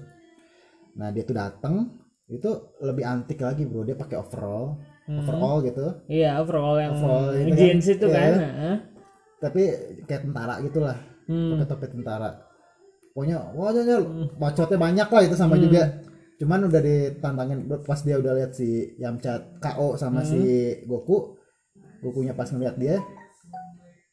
[0.96, 1.86] Nah dia tuh datang
[2.26, 2.50] itu
[2.82, 3.86] lebih antik lagi bro.
[3.86, 5.86] Dia pakai overall overall gitu.
[6.10, 8.14] Iya overall yang Overall itu kan, jeans itu iya.
[8.18, 8.76] kan heeh.
[9.36, 9.62] tapi
[10.10, 10.98] kayak tentara gitulah.
[11.26, 11.58] Hmm.
[11.58, 12.30] pakai topi tentara.
[13.14, 14.00] Pokoknya wah jajal
[14.38, 15.82] bacotnya banyak lah itu sama juga.
[16.36, 21.34] Cuman udah ditantangin pas dia udah lihat si Yamcha KO sama si Goku
[22.04, 23.00] Gokunya pas ngeliat dia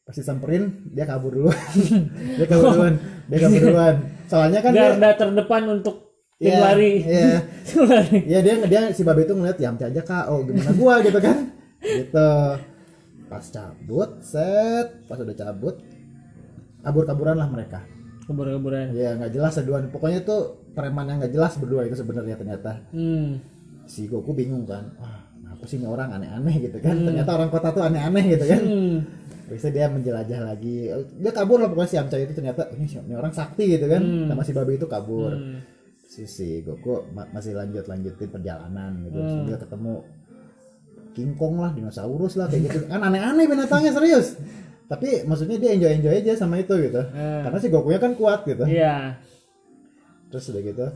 [0.04, 1.52] pasti samperin dia kabur dulu.
[2.38, 2.96] Dia kabur duluan.
[3.32, 3.96] Dia kabur duluan.
[4.28, 6.03] Soalnya kan dia garda terdepan untuk
[6.44, 6.94] tim Iya, lari.
[7.00, 7.40] iya.
[7.66, 8.18] Tim lari.
[8.22, 10.96] Iya dia dia si babe itu ngeliat Yamcha aja KO gimana gua?
[11.00, 11.38] gitu kan.
[11.80, 12.32] Gitu.
[13.26, 14.88] Pas cabut set.
[15.04, 15.76] Pas udah cabut
[16.82, 17.80] kabur-kaburan lah mereka.
[18.24, 18.92] Kabur-kaburan.
[18.92, 22.84] Ya nggak jelas seduan pokoknya tuh preman yang nggak jelas berdua itu sebenarnya ternyata.
[22.92, 23.40] Hmm.
[23.84, 26.56] si Goku bingung kan wah apa sih ini orang aneh-aneh?
[26.62, 26.96] gitu kan.
[26.98, 28.62] Ternyata orang kota tuh aneh-aneh gitu kan.
[28.62, 28.98] Hmm.
[29.44, 30.88] bisa dia menjelajah lagi.
[31.20, 34.02] Dia kabur lah pokoknya si Yamcha itu ternyata "Oh, ini, ini orang sakti gitu kan.
[34.26, 35.36] Sama si babe itu kabur.
[35.36, 35.60] Hmm.
[36.14, 39.18] Si, si Goku ma- masih lanjut lanjutin perjalanan gitu.
[39.18, 39.46] Hmm.
[39.50, 40.06] dia ketemu
[41.14, 42.78] King Kong lah dinosaurus lah kayak gitu.
[42.86, 44.38] Kan aneh-aneh binatangnya serius.
[44.86, 47.02] Tapi maksudnya dia enjoy enjoy aja sama itu gitu.
[47.02, 47.42] Hmm.
[47.50, 48.62] karena si Goku nya kan kuat gitu.
[48.70, 49.18] Iya.
[50.30, 50.88] Terus udah gitu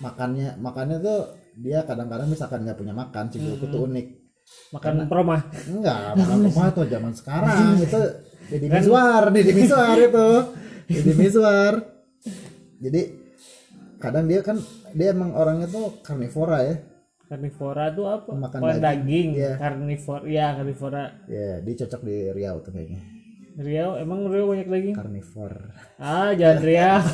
[0.00, 1.20] makannya makannya tuh
[1.54, 4.06] dia kadang-kadang misalkan nggak punya makan si Goku tuh unik.
[4.74, 7.80] Makan promah enggak makan rumah tuh zaman sekarang.
[7.80, 8.00] Itu
[8.52, 10.28] Deddy Miswar Deddy Miswar itu.
[10.92, 11.74] Deddy Miswar.
[12.82, 13.21] Jadi
[14.02, 14.58] kadang dia kan
[14.90, 16.74] dia emang orangnya tuh karnivora ya.
[17.30, 18.28] Karnivora tuh apa?
[18.34, 18.82] Makan Oh, daging.
[18.82, 19.28] daging.
[19.38, 19.52] Iya.
[19.56, 21.02] karnivora ya karnivora.
[21.30, 23.00] Ya dia cocok di Riau tuh kayaknya.
[23.52, 25.52] Riau emang Riau banyak daging karnivor.
[25.96, 26.98] Ah jangan Riau.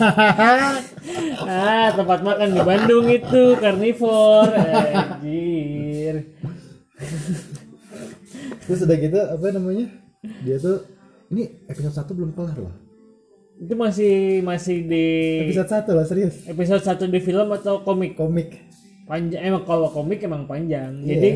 [1.48, 4.48] Ah tempat makan di Bandung itu karnivor.
[4.50, 6.16] Anjir.
[8.66, 9.86] Terus udah gitu apa namanya?
[10.42, 10.82] Dia tuh
[11.30, 12.87] ini episode satu belum kelar loh
[13.58, 14.14] itu masih
[14.46, 15.06] masih di
[15.50, 16.46] episode satu loh serius.
[16.46, 18.14] Episode satu di film atau komik?
[18.14, 18.54] Komik.
[19.10, 21.02] Panjang emang kalau komik emang panjang.
[21.02, 21.08] Iya.
[21.10, 21.30] jadi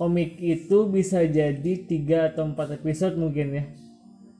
[0.00, 3.64] komik itu bisa jadi tiga atau empat episode mungkin ya.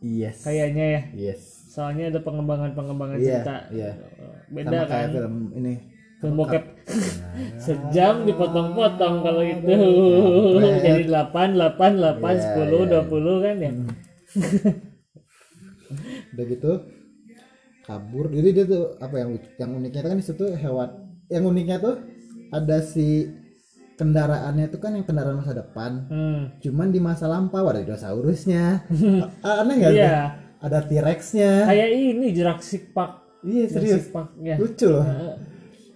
[0.01, 0.41] Yes.
[0.41, 1.03] Kayaknya ya.
[1.13, 1.69] Yes.
[1.69, 3.57] Soalnya ada pengembangan pengembangan Iya, cerita.
[3.77, 3.93] iya.
[4.49, 4.89] beda sama kan?
[4.89, 5.73] kayak film ini
[6.19, 6.65] film bokep.
[7.69, 9.69] Sejam dipotong-potong kalau itu.
[9.69, 10.81] Kampret.
[10.89, 13.73] jadi 8 8 8 Iya, 10 iya, 20 kan ya?
[16.33, 16.73] Udah gitu
[17.89, 18.29] kabur.
[18.29, 20.89] Jadi dia tuh apa yang yang uniknya tuh kan di situ hewan
[21.27, 21.97] yang uniknya tuh
[22.53, 23.25] ada si
[23.97, 25.93] kendaraannya tuh kan yang kendaraan masa depan.
[26.07, 26.43] Hmm.
[26.61, 28.87] cuman di masa lampau ada dinosaurusnya.
[29.43, 30.17] Aneh nggak Iya.
[30.61, 31.67] ada T-Rexnya.
[31.67, 33.13] Kayak ini Jurassic Park.
[33.43, 34.07] Iya serius.
[34.07, 35.05] Jurassic Park ya lucu loh.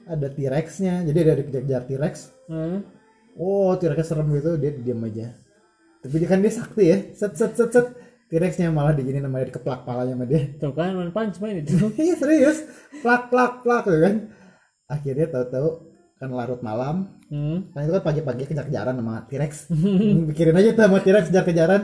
[0.08, 0.94] Ada T-Rexnya.
[1.06, 2.14] Jadi ada dikejar T-Rex.
[2.50, 2.82] Hmm.
[3.38, 4.58] oh T-Rex serem gitu.
[4.58, 5.30] Dia diam aja.
[6.02, 6.98] Tapi dia kan dia sakti ya.
[7.14, 7.86] Set set set set
[8.32, 10.48] T-Rexnya malah digini namanya dikeplak palanya sama dia.
[10.56, 11.76] Tuh kan One Punch Man itu.
[12.00, 12.64] Iya serius.
[13.04, 14.14] Plak plak plak gitu kan.
[14.88, 15.68] Akhirnya tahu-tahu
[16.16, 17.20] kan larut malam.
[17.28, 17.68] Hmm.
[17.76, 19.52] kan itu kan pagi-pagi kejar-kejaran sama T-Rex.
[20.32, 21.82] Pikirin aja tuh sama T-Rex kejar-kejaran.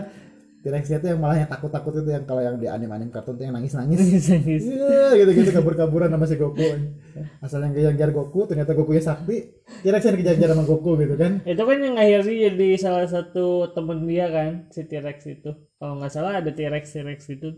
[0.64, 3.52] T-Rexnya tuh yang malah yang takut-takut itu yang kalau yang di anime-anime kartun tuh yang
[3.52, 4.00] nangis-nangis.
[4.32, 4.62] Nangis.
[4.64, 6.64] Iya, gitu-gitu kabur-kaburan sama si Goku.
[7.44, 9.52] Asal yang kejar Goku ternyata Goku ya sakti
[9.84, 11.44] T-Rex yang dikejar-kejar sama Goku gitu kan.
[11.44, 16.12] Itu kan yang akhirnya jadi salah satu temen dia kan si T-Rex itu kalau nggak
[16.12, 17.48] salah ada T-Rex T-Rex itu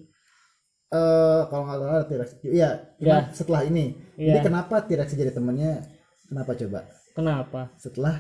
[0.90, 4.36] eh kalau nggak salah ada T-Rex iya cuman setelah ini Iya.
[4.36, 5.82] jadi kenapa T-Rex jadi temennya
[6.26, 6.80] kenapa coba
[7.12, 8.16] kenapa setelah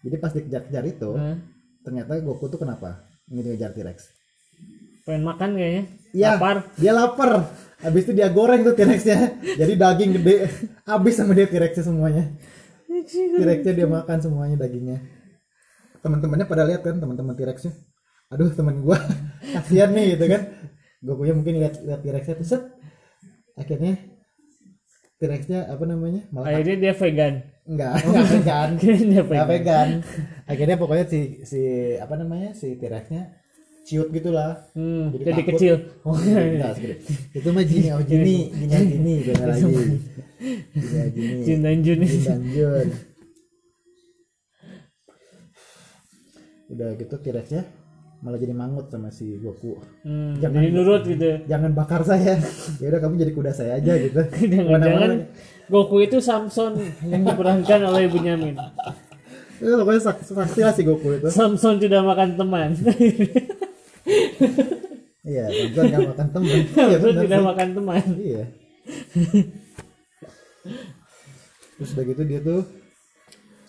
[0.00, 1.36] jadi pas dikejar-kejar itu Hah?
[1.82, 3.98] ternyata Goku tuh kenapa ingin ngejar T-Rex
[5.02, 7.30] pengen makan kayaknya Iya, lapar dia lapar.
[7.80, 9.40] Habis itu dia goreng tuh T-Rexnya.
[9.56, 10.50] Jadi daging gede.
[10.82, 12.34] Habis sama dia T-Rexnya semuanya.
[13.06, 14.98] T-Rexnya dia makan semuanya dagingnya.
[16.02, 17.70] Teman-temannya pada lihat kan teman-teman T-Rexnya.
[18.30, 18.98] Aduh teman gua
[19.54, 20.42] kasihan nih gitu kan.
[21.00, 22.62] Gokunya mungkin lihat lihat T-Rexnya tuh set.
[23.56, 23.98] Akhirnya
[25.18, 26.24] T-Rexnya apa namanya?
[26.32, 27.34] Malah akhirnya dia vegan
[27.66, 28.68] enggak, enggak vegan.
[29.06, 29.88] Enggak vegan vegan.
[30.46, 31.60] Akhirnya pokoknya si si
[31.98, 32.50] apa namanya?
[32.54, 33.36] si T-Rexnya
[33.80, 34.70] ciut gitulah.
[34.76, 35.50] hmm, Jadi jadi, takut.
[35.56, 36.94] kecil oh Enggak, segede.
[37.34, 39.96] itu mah Jini oh Jini Jini Jini beda lagi Jini
[41.10, 42.88] Jini Jin dan Jun Jin dan Jun
[46.70, 47.62] udah gitu T-Rexnya
[48.20, 49.80] malah jadi mangut sama si Goku.
[50.02, 52.36] Hmm, Jangan- jadi nurut gitu jangan bakar saya.
[52.76, 54.20] Ya udah kamu jadi kuda saya aja gitu.
[54.52, 55.10] Jangan-jangan
[55.66, 58.56] Goku itu Samson yang diperankan oleh Bunyamin
[59.56, 61.28] itu pokoknya sak- saksi lah si Goku itu.
[61.28, 62.72] Samson tidak makan teman.
[65.20, 67.46] Iya Samson nggak makan temen iya benar tidak sih.
[67.46, 68.02] makan teman.
[68.16, 68.44] Iya.
[71.76, 72.60] Terus udah gitu dia tuh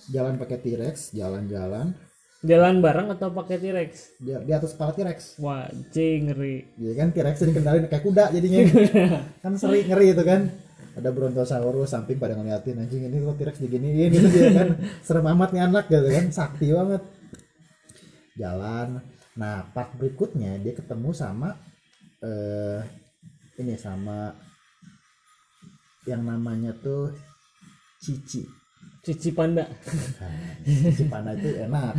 [0.09, 1.95] jalan pakai T-Rex jalan-jalan
[2.41, 4.17] jalan bareng atau pakai T-Rex?
[4.17, 5.37] Di, di atas kepala T-Rex.
[5.41, 6.65] Wah cing ngeri.
[6.77, 8.59] Iya kan T-Rex dikendalin kayak kuda jadinya.
[9.45, 10.49] Kan seri ngeri itu kan.
[10.91, 14.09] Ada Brontosaurus samping pada ngeliatin anjing ini kok T-Rex diginiin?
[14.11, 14.69] Gitu dia kan.
[15.05, 16.25] Serem amat nih anak gitu kan.
[16.33, 17.01] Sakti banget.
[18.35, 18.99] Jalan.
[19.37, 21.55] Nah part berikutnya dia ketemu sama
[22.21, 22.81] eh
[23.61, 24.33] ini sama
[26.09, 27.13] yang namanya tuh
[28.01, 28.60] Cici
[29.01, 29.65] cici panda.
[29.65, 30.29] Nah,
[30.61, 31.93] Cici Panda itu enak.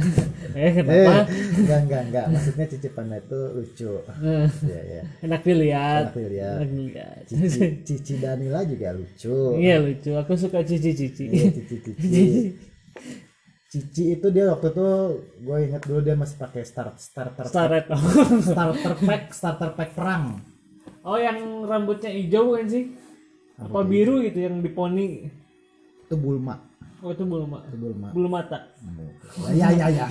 [0.55, 1.27] Eh eh kenapa
[1.59, 2.27] enggak enggak enggak.
[2.31, 3.91] Maksudnya Cici Panda itu lucu.
[4.23, 6.03] Eh, ya ya enak dilihat.
[6.07, 6.57] Enak dilihat.
[6.62, 7.23] Enak dilihat.
[7.27, 9.59] Cici, Cici Danila juga lucu.
[9.59, 10.15] iya lucu.
[10.15, 12.23] Aku suka cici cici Iya, Cici Cici.
[13.73, 14.88] Cici itu dia waktu itu
[15.43, 17.88] gue inget dulu dia masih pakai start starter Staret
[18.45, 19.23] starter pack.
[19.35, 20.38] Starter pack perang.
[21.03, 22.95] oh yang rambutnya hijau kan sih?
[23.59, 25.27] Apa biru gitu yang di poni
[26.07, 26.72] Itu Bulma.
[27.03, 28.09] Oh itu Itu Bulma.
[28.11, 28.59] bulu mata
[29.53, 30.07] Ya ya ya.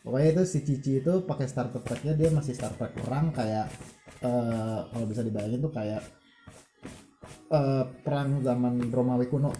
[0.00, 3.68] Pokoknya itu si Cici itu pakai starter packnya dia masih starter pack perang kayak
[4.20, 6.00] eh kalau bisa dibayangin tuh kayak
[7.50, 9.50] eh perang zaman Romawi kuno.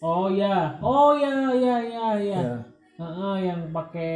[0.00, 2.56] oh ya oh ya ya ya ya Ya.
[3.00, 4.12] Heeh, yang pakai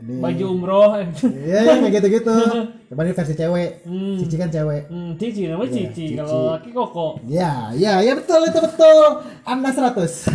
[0.00, 2.32] baju umroh Iya ya, kayak gitu-gitu.
[2.88, 3.84] Cuman ini versi cewek.
[3.84, 4.16] hmm.
[4.16, 4.88] Cici kan cewek.
[4.88, 6.16] hmm, cici nama Iya, cici Cici.
[6.16, 9.04] kalau laki koko Ya, ya, ya betul itu betul.
[9.44, 10.32] Anda 100.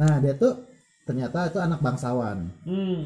[0.00, 0.64] Nah, dia tuh
[1.04, 2.48] ternyata itu anak bangsawan.
[2.64, 2.98] hmm.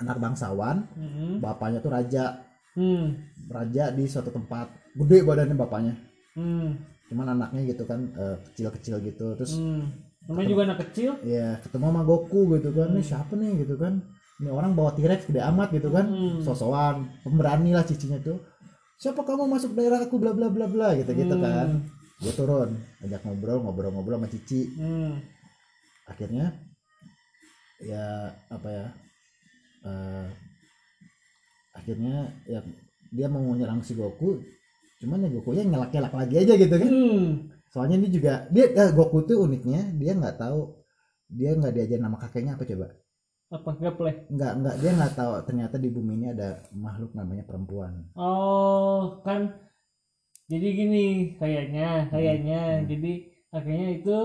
[0.00, 1.36] Anak bangsawan, Hmm.
[1.38, 2.40] bapaknya tuh raja.
[2.72, 3.20] Hmm.
[3.46, 4.72] Raja di suatu tempat.
[4.96, 5.94] Gede badannya bapaknya.
[6.32, 6.80] Hmm.
[7.06, 9.36] Cuman anaknya gitu kan eh, kecil-kecil gitu.
[9.36, 9.92] Terus Hmm.
[10.24, 11.10] Namanya juga anak kecil.
[11.20, 12.88] ya ketemu sama Goku gitu kan.
[12.90, 14.00] Ini siapa nih gitu kan.
[14.40, 16.06] Ini orang bawa T-Rex gede amat gitu kan.
[16.08, 16.40] Hmm.
[16.40, 18.40] Sosokan, pemberani lah cicinya tuh.
[18.96, 21.44] Siapa kamu masuk daerah aku bla bla bla bla gitu gitu Hmm.
[21.44, 21.68] kan.
[22.20, 22.68] Dia turun,
[23.00, 24.60] ajak ngobrol ngobrol-ngobrol sama Cici.
[24.76, 25.20] Hmm.
[26.10, 26.46] Akhirnya
[27.80, 28.04] ya
[28.52, 28.86] apa ya
[29.88, 30.26] eh,
[31.72, 32.60] akhirnya ya
[33.10, 34.42] dia mau nyerang si Goku
[35.00, 37.26] cuman ya Goku nya ngelak-ngelak lagi aja gitu kan Hmm.
[37.72, 40.76] soalnya ini juga dia eh, Goku tuh uniknya dia nggak tahu
[41.30, 42.88] dia nggak diajarin nama kakeknya apa coba
[43.50, 44.10] Apa gaple?
[44.30, 49.56] nggak nggak dia nggak tahu ternyata di bumi ini ada makhluk namanya perempuan Oh, kan
[50.50, 51.06] jadi gini
[51.38, 52.82] kayaknya, kayaknya.
[52.82, 52.86] Hmm.
[52.90, 53.12] Jadi
[53.54, 54.16] akhirnya itu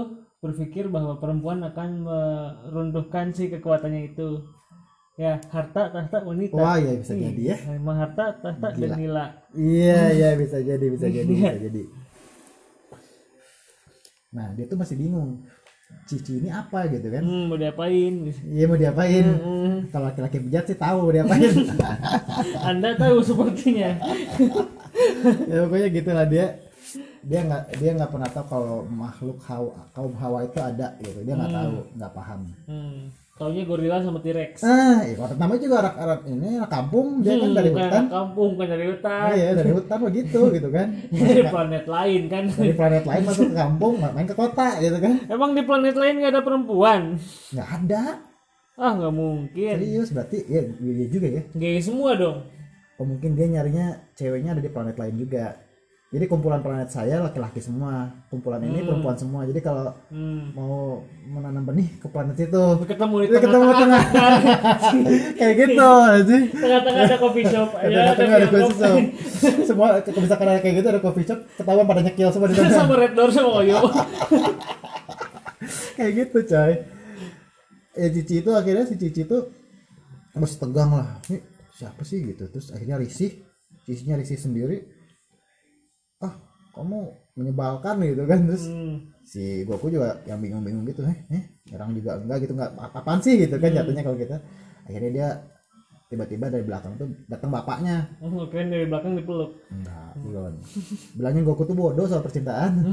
[0.45, 4.45] berpikir bahwa perempuan akan meruntuhkan si kekuatannya itu.
[5.15, 6.59] Ya, harta, tahta, wanita.
[6.59, 8.83] wah ya bisa Ih, jadi ya Emang harta, tahta, Gila.
[8.83, 9.25] dan nila.
[9.55, 11.51] iya iya bisa jadi bisa jadi Iya.
[11.55, 11.83] bisa jadi
[14.29, 15.47] nah dia tuh masih bingung
[16.03, 18.27] Cici ini apa gitu kan Hmm, mau diapain?
[18.43, 19.23] Iya mau diapain?
[19.23, 21.47] Hmm, Kalau laki-laki bejat sih tahu mau diapain.
[22.67, 23.95] Anda tahu sepertinya.
[25.45, 26.59] ya pokoknya gitulah dia
[27.25, 31.33] dia nggak dia nggak pernah tahu kalau makhluk hawa kaum hawa itu ada gitu dia
[31.33, 33.09] nggak tahu nggak paham Hmm.
[33.35, 34.63] Taunya gorila sama T-Rex.
[34.63, 37.83] ah ya kalau namanya juga anak anak ini anak kampung dia kan Hmm, dari bukan
[37.83, 39.27] hutan anak kampung, kan dari hutan.
[39.29, 42.43] iya dari hutan begitu gitu kan dari planet lain kan.
[42.47, 46.15] dari planet lain masuk ke kampung main ke kota gitu kan Emang di planet lain
[46.17, 47.01] nggak ada perempuan?
[47.51, 48.03] nggak ada
[48.75, 49.73] Ah nggak mungkin.
[49.73, 52.39] serius berarti ya iya juga ya Gay semua dong.
[52.95, 55.59] oh mungkin dia nyarinya ceweknya ada di planet lain juga
[56.15, 58.87] jadi kumpulan planet saya laki-laki semua kumpulan ini Hmm.
[58.87, 60.55] perempuan semua jadi kalau Hmm.
[60.55, 64.01] mau menanam benih ke planet itu Ketemu di tengah-tengah.
[65.37, 67.69] kayak gitu aja Tengah-tengah ada coffee shop.
[67.75, 68.97] Ya, Tengah-tengah ada coffee shop.
[69.65, 72.71] Semua kalau misalkan ada kayak gitu ada coffee shop, ketahuan pada nyekil semua di sana.
[72.79, 73.77] sama Red Door sama Oyo.
[75.97, 76.71] kayak gitu, coy.
[77.95, 79.37] Ya Cici itu akhirnya si Cici itu
[80.33, 81.19] masih tegang lah.
[81.27, 81.39] Ini
[81.73, 82.45] siapa sih gitu.
[82.45, 83.41] Terus akhirnya risih.
[83.83, 84.83] Cicinya risih sendiri.
[86.25, 86.33] Ah,
[86.73, 86.99] kamu
[87.37, 88.39] menyebalkan gitu kan.
[88.49, 88.95] Terus Hmm.
[89.25, 91.05] si Goku juga yang bingung-bingung gitu.
[91.05, 94.37] Eh, eh, nyerang juga enggak gitu enggak apa-apaan sih gitu kan jatuhnya kalau kita.
[94.85, 95.27] Akhirnya dia
[96.05, 99.57] tiba-tiba dari belakang tuh datang bapaknya Oh, keren dari belakang dipeluk.
[99.73, 100.53] Enggak, belum.
[101.17, 102.85] Bilangin Goku tuh bodoh soal percintaan.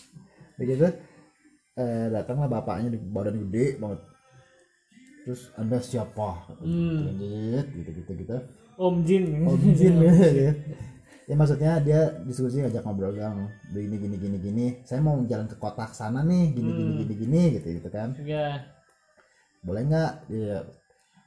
[0.58, 0.86] Begitu.
[1.74, 4.00] Eh, datanglah bapaknya di badan gede banget.
[5.26, 6.54] Terus Anda siapa?
[6.62, 7.18] Hmm.
[7.18, 8.36] Gitu, gitu, gitu, gitu.
[8.80, 9.24] Om Jin.
[9.44, 10.48] Oh, izin gitu.
[11.30, 13.46] Ya maksudnya dia diskusi ngajak ngobrol dong.
[13.70, 14.66] Begini gini gini gini.
[14.82, 18.18] Saya mau jalan ke kota sana nih, gini gini gini gini gitu gitu kan.
[18.26, 18.66] Ya.
[19.62, 20.26] Boleh nggak?
[20.26, 20.66] Dia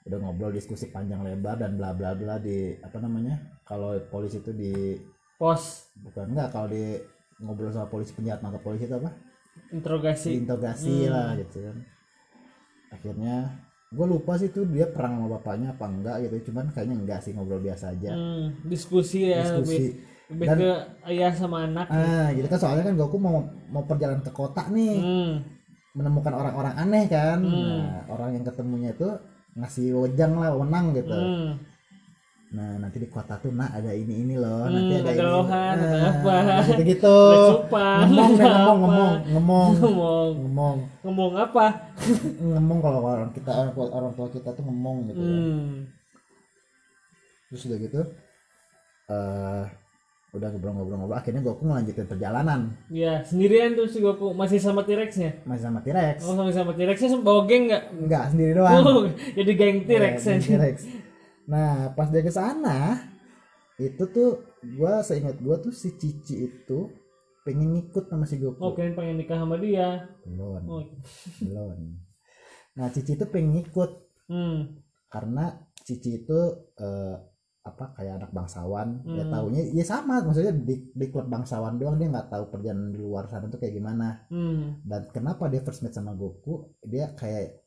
[0.04, 3.40] udah ngobrol diskusi panjang lebar dan bla bla bla di apa namanya?
[3.64, 5.00] Kalau polisi itu di
[5.40, 7.00] Pos bukan enggak kalau di
[7.44, 9.12] ngobrol sama polisi penjahat nangkap polisi itu apa
[9.74, 10.30] interogasi.
[10.38, 11.78] diinterogasi lah gitu kan
[12.94, 13.36] akhirnya
[13.94, 17.32] gue lupa sih tuh dia perang sama bapaknya apa enggak gitu cuman kayaknya enggak sih
[17.32, 19.86] ngobrol biasa aja Hmm, diskusi ya lebih diskusi
[20.26, 20.72] lebih Dan- ke
[21.08, 21.86] ayah sama anak.
[21.88, 23.38] ah gitu kan soalnya kan Goku mau
[23.70, 25.34] mau perjalanan ke kota nih Hmm.
[25.94, 27.86] menemukan orang-orang aneh kan Hmm.
[27.86, 29.06] nah, orang yang ketemunya itu
[29.54, 31.62] ngasih wejang lah wenang gitu Hmm.
[32.54, 35.74] Nah nanti di kota tuh nah ada ini ini loh Hmm, nanti ada, ini lohan,
[35.74, 36.36] ada Ah, apa.
[36.70, 37.18] gitu gitu
[37.50, 41.66] cupang, ngomong deh ngomong ngomong ngomong Ngomong ngomong ngomong apa?
[42.46, 45.34] ngomong kalau orang kita orang tua, orang tua kita tuh ngomong gitu kan.
[45.34, 45.70] Hmm.
[47.50, 48.02] terus udah gitu
[49.06, 49.66] eh
[50.32, 55.42] udah ngobrol-ngobrol-ngobrol akhirnya Goku ngelanjutin perjalanan Ya, sendirian tuh si Goku masih sama T-Rex-nya.
[55.44, 57.84] masih sama T-Rex Oh, sama sama T-Rex-nya bawa geng enggak?
[57.92, 59.06] enggak sendiri doang Oh,
[59.38, 60.16] jadi geng T-Rex.
[60.24, 60.78] Iya, T-Rex
[61.46, 62.98] nah pas dia ke sana
[63.76, 64.30] itu tuh
[64.74, 66.80] gua seingat gua tuh si Cici itu
[67.44, 70.08] pengen ngikut sama si Goku Oh, kalian pengen nikah sama dia.
[70.24, 70.82] belum Oh.
[71.40, 71.78] belum
[72.74, 73.92] nah Cici itu pengen ngikut
[74.24, 74.80] Hmm.
[75.08, 75.52] karena
[75.84, 76.40] Cici itu
[76.74, 77.16] eh,
[77.62, 79.32] apa kayak anak bangsawan ya Hmm.
[79.32, 83.28] taunya ya sama maksudnya di, di klub bangsawan doang dia nggak tahu perjalanan di luar
[83.28, 84.80] sana tuh kayak gimana Hmm.
[84.84, 87.60] dan kenapa dia first meet sama Goku dia kayak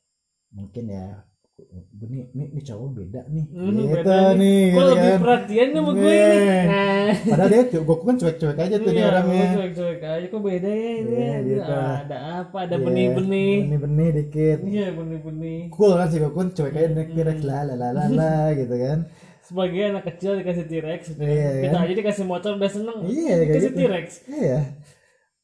[0.50, 1.24] mungkin ya
[1.56, 5.18] ini ini, ini cowok beda nih Hmm, gitu beda nih Kok gitu lebih kan.
[5.18, 6.20] perhatian sama gue Nih.
[6.20, 6.38] ini?
[6.68, 7.08] Nah.
[7.26, 10.68] padahal dia Goku kan cuek-cuek aja tuh dia Iya, orangnya gue cuek-cuek aja kok beda
[10.68, 11.10] ya ini.
[11.10, 11.72] Iya, Aduh, gitu.
[11.72, 12.56] Ada apa?
[12.60, 13.54] Ada Iya, benih-benih.
[13.62, 15.60] benih-benih dikit Iya, benih-benih.
[15.72, 17.16] cool kan si Goku kan cuek aja naik Hmm.
[17.16, 18.98] T-Rex lah lah lah lah gitu kan
[19.40, 21.00] Sebagai anak kecil dikasih T-Rex.
[21.08, 21.22] gitu.
[21.22, 21.84] Iya, Kita kan?
[21.86, 22.98] aja dikasih motor udah seneng.
[23.02, 23.78] Iya, Dikasih gitu.
[23.80, 24.06] T-Rex.
[24.28, 24.58] Iya.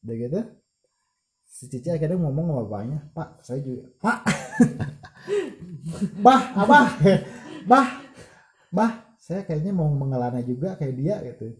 [0.03, 0.41] Udah gitu.
[1.47, 4.19] Si Cici akhirnya ngomong sama bapaknya, Pak, saya juga, Pak,
[6.23, 6.99] Bah, Abah,
[7.67, 7.89] Bah,
[8.73, 11.53] Bah, saya kayaknya mau mengelana juga kayak dia gitu.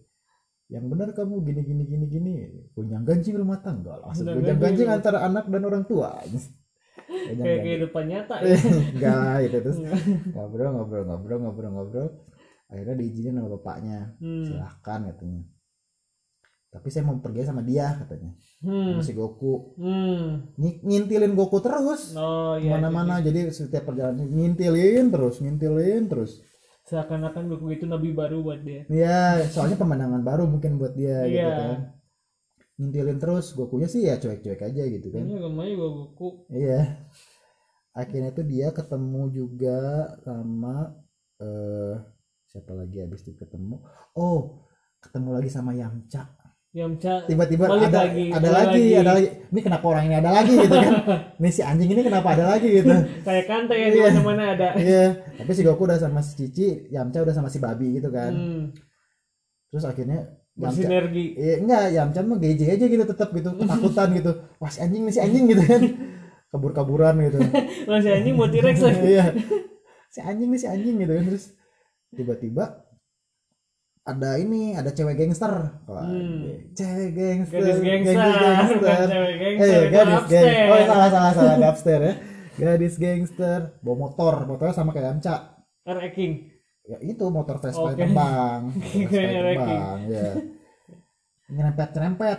[0.73, 2.35] Yang benar kamu gini gini gini gini.
[2.73, 4.57] Gunjang ganjing rumah tangga langsung ganjing.
[4.57, 6.17] ganjing antara anak dan orang tua.
[7.13, 8.35] Kayak kehidupan nyata.
[8.41, 8.57] ya.
[8.97, 9.79] Enggak gitu terus
[10.33, 12.09] ngobrol ngobrol ngobrol ngobrol ngobrol.
[12.73, 14.17] Akhirnya diizinin sama bapaknya.
[14.17, 14.49] Hmm.
[14.49, 15.43] Silahkan katanya.
[16.73, 18.33] Tapi saya mau pergi sama dia katanya.
[18.65, 18.97] Hmm.
[18.97, 19.77] Sama si Goku.
[19.77, 20.57] Hmm.
[20.57, 22.73] Ng- ngintilin Goku terus Oh iya.
[22.73, 26.41] mana-mana jadi setiap perjalanan ngintilin terus ngintilin terus
[26.83, 28.89] Seakan-akan Goku itu nabi baru buat dia.
[28.89, 31.53] Iya soalnya pemandangan baru mungkin buat dia gitu Iya.
[31.53, 31.81] kan
[32.73, 36.29] ngintilin terus Gokunya sih ya cuek-cuek aja gitu kan Ini agamanya juga Goku.
[36.49, 37.05] iya
[37.93, 39.79] akhirnya tuh dia ketemu juga
[40.19, 40.97] sama
[41.37, 42.01] eh
[42.49, 43.77] siapa lagi habis itu ketemu
[44.15, 44.65] oh
[44.99, 46.25] ketemu lagi sama Yamcha
[46.73, 48.97] Yamcha tiba-tiba ada lagi, ada lagi, lagi.
[48.97, 50.93] ada lagi ini kenapa orang ini ada lagi gitu kan
[51.39, 52.89] ini si anjing ini kenapa ada lagi gitu
[53.29, 54.09] kayak kante ya di Iya.
[54.09, 54.69] mana-mana ada.
[54.75, 55.05] Iya,
[55.37, 58.33] tapi si Goku udah sama si Cici, Yamcha udah sama si Babi gitu kan.
[58.33, 58.63] Hmm.
[59.69, 61.27] Terus akhirnya Yamcha, Bersinergi.
[61.37, 64.33] iya enggak, Yamcha mah geje aja gitu tetap gitu, ketakutan gitu.
[64.61, 65.83] Wah si anjing nih si anjing gitu kan.
[66.49, 67.39] Kabur-kaburan gitu.
[67.85, 69.01] Masih anjing mau T-Rex lagi.
[69.13, 69.25] Iya.
[70.09, 71.45] Si anjing nih si anjing gitu kan terus
[72.13, 72.82] tiba-tiba
[74.03, 75.53] ada ini, ada cewek gangster.
[75.87, 76.75] Wah, Hmm.
[76.75, 77.63] cewek gangster.
[77.63, 80.67] Gadis gangster, gadis bukan cewek gangster, Eh, gadis gangster.
[80.67, 82.13] Oh, salah salah salah upstairs ya.
[82.53, 85.35] Gadis gangster, bawa motor, motornya sama kayak Yamcha.
[85.83, 86.11] R.A.
[86.11, 86.33] King.
[86.83, 88.63] ya itu motor Vespa yang terbang
[89.07, 90.31] Vespa terbang ya
[91.47, 92.39] nyerempet nyerempet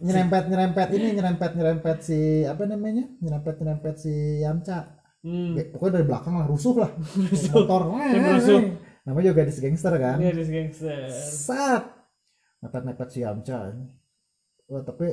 [0.00, 5.60] nyerempet nyerempet ini nyerempet nyerempet si apa namanya nyerempet nyerempet si Yamcha hmm.
[5.60, 6.90] Ya, pokoknya dari belakang lah rusuh lah
[7.52, 8.60] motor Tim rusuh.
[9.10, 11.10] Namanya juga gadis gangster kan ada gangster.
[11.10, 11.84] sat
[12.62, 13.74] mepet-mepet si Yamcha
[14.70, 15.10] Wah, tapi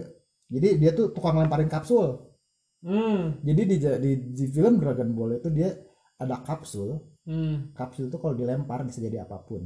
[0.47, 2.29] jadi dia tuh tukang lemparin kapsul
[2.77, 3.41] Hmm.
[3.41, 5.73] jadi di, di, di film Dragon Ball itu dia
[6.15, 7.73] ada kapsul Hmm.
[7.73, 9.65] kapsul itu kalau dilempar bisa jadi apa pun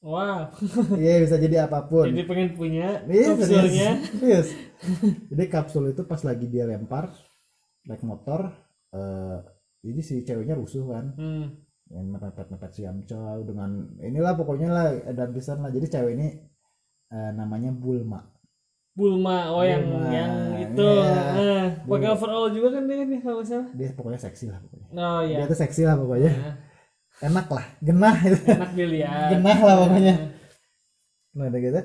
[0.00, 0.48] Wow.
[0.96, 3.60] iya bisa jadi apa pun Jadi pengen punya Iya, kapsulnya.
[3.60, 4.08] serius.
[4.16, 4.48] Serius.
[5.28, 7.12] Jadi kapsul itu pas lagi dia lempar
[7.84, 8.48] naik motor,
[8.96, 9.36] eh
[9.84, 11.46] jadi si ceweknya rusuh kan, Hmm.
[11.90, 15.70] Yang mepet mepet si Yamcha dengan inilah pokoknya lah dan pisan lah.
[15.74, 16.28] Jadi cewek ini
[17.10, 18.22] eh, namanya Bulma.
[18.94, 20.82] Bulma, oh yang Bulma, yang itu.
[20.82, 21.22] iya.
[21.38, 23.70] Eh, pakai overall juga kan dia nih kalau salah.
[23.74, 24.86] Dia pokoknya seksi lah pokoknya.
[24.94, 25.50] Oh Dia ya.
[25.50, 26.30] tuh seksi lah pokoknya.
[26.30, 26.56] Nah,
[27.20, 28.38] Enak lah, genah itu.
[28.48, 29.28] enak dilihat.
[29.36, 30.14] genah lah pokoknya.
[31.36, 31.80] Nah udah gitu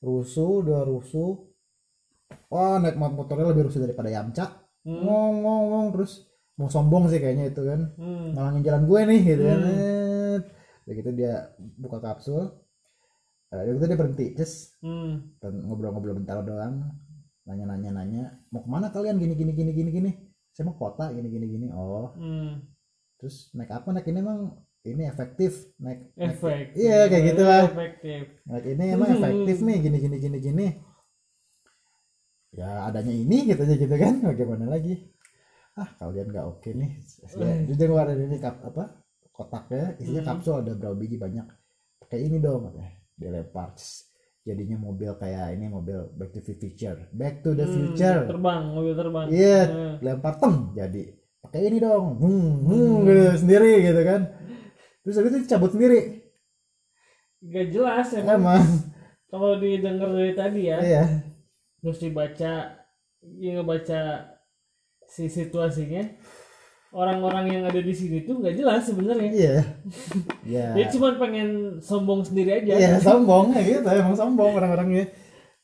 [0.00, 1.32] rusuh, udah rusuh.
[2.50, 4.46] Wah naik motornya lebih rusuh daripada Yamcha.
[4.80, 5.04] Hmm.
[5.04, 6.24] ngong ngong ngong terus
[6.60, 7.80] mau sombong sih kayaknya itu kan.
[7.96, 8.36] Hmm.
[8.36, 9.58] ngalangin jalan gue nih gitu kan.
[9.58, 10.38] Hmm.
[10.84, 11.32] Udah gitu dia
[11.74, 12.42] buka kapsul.
[13.48, 15.32] Eh, udah gitu dia berhenti terus Hmm.
[15.40, 16.92] ngobrol-ngobrol bentar doang.
[17.42, 18.24] Nanya-nanya nanya.
[18.48, 19.16] Mau ke mana kalian?
[19.16, 20.10] Gini gini gini gini gini.
[20.52, 21.66] Saya mau kota gini gini gini.
[21.72, 22.12] Oh.
[22.14, 22.68] Hmm.
[23.16, 23.88] terus naik apa?
[23.90, 24.40] Naik ini emang
[24.80, 25.72] ini efektif.
[25.76, 26.64] Naik naik- Efek.
[26.72, 27.64] iya kayak gitu lah.
[27.66, 28.22] Efektif.
[28.44, 29.76] naik ini emang efektif nih.
[29.78, 30.66] Gini gini gini gini.
[32.50, 34.14] Ya adanya ini gitu aja gitu kan.
[34.20, 35.06] Bagaimana lagi
[35.78, 36.90] ah kalian nggak oke nih.
[37.38, 37.58] Eh.
[37.70, 39.94] jadi gua ada ini kap apa kotaknya.
[40.02, 40.30] Isinya Hmm.
[40.34, 41.46] kapsul ada berapa biji banyak.
[42.02, 42.92] Pakai ini dong katanya.
[43.20, 43.44] Dia
[44.40, 46.96] jadinya mobil kayak ini mobil back to the future.
[47.12, 48.24] Back to the Hmm, future.
[48.24, 49.26] Terbang, mobil terbang.
[49.28, 49.94] iya Hmm.
[50.00, 51.12] lempar teng jadi.
[51.40, 52.20] Pakai ini dong.
[52.20, 54.20] Hmm, hmm, gitu, sendiri gitu kan.
[55.04, 56.20] Terus habis itu cabut sendiri.
[57.40, 58.36] Gak jelas emang.
[58.36, 58.64] emang.
[59.30, 61.04] Kalau didengar dari tadi ya, iya.
[61.80, 62.82] terus dibaca,
[63.22, 64.00] ya ngebaca
[65.10, 66.06] si situasinya,
[66.90, 69.30] orang-orang yang ada di sini tuh nggak jelas sebenarnya.
[69.30, 69.54] iya
[70.46, 72.74] iya Dia cuma pengen sombong sendiri aja.
[72.78, 75.10] Iya sombong ya gitu emang sombong orang-orangnya.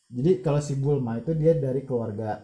[0.07, 2.43] Jadi kalau si Bulma itu dia dari keluarga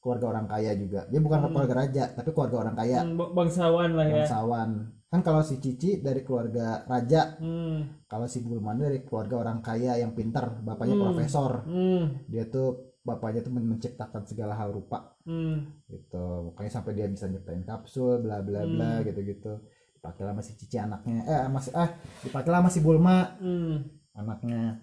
[0.00, 1.08] keluarga orang kaya juga.
[1.08, 4.14] Dia bukan keluarga raja tapi keluarga orang kaya Hmm, bangsawan lah ya.
[4.24, 4.70] bangsawan.
[5.08, 8.02] Kan kalau si Cici dari keluarga raja, Hmm.
[8.04, 11.04] kalau si Bulma dari keluarga orang kaya yang pintar, bapaknya Hmm.
[11.06, 11.62] profesor.
[11.64, 12.24] Hmm.
[12.26, 15.68] Dia tuh bapaknya tuh men- menciptakan segala hal rupa Hmm.
[15.86, 16.24] gitu.
[16.48, 19.04] Makanya sampai dia bisa nyiptain kapsul bla bla bla Hmm.
[19.04, 19.60] gitu-gitu.
[19.94, 21.20] Dipakai sama si Cici anaknya.
[21.22, 23.84] Eh masih ah dipakai sama si Bulma Hmm.
[24.12, 24.80] anaknya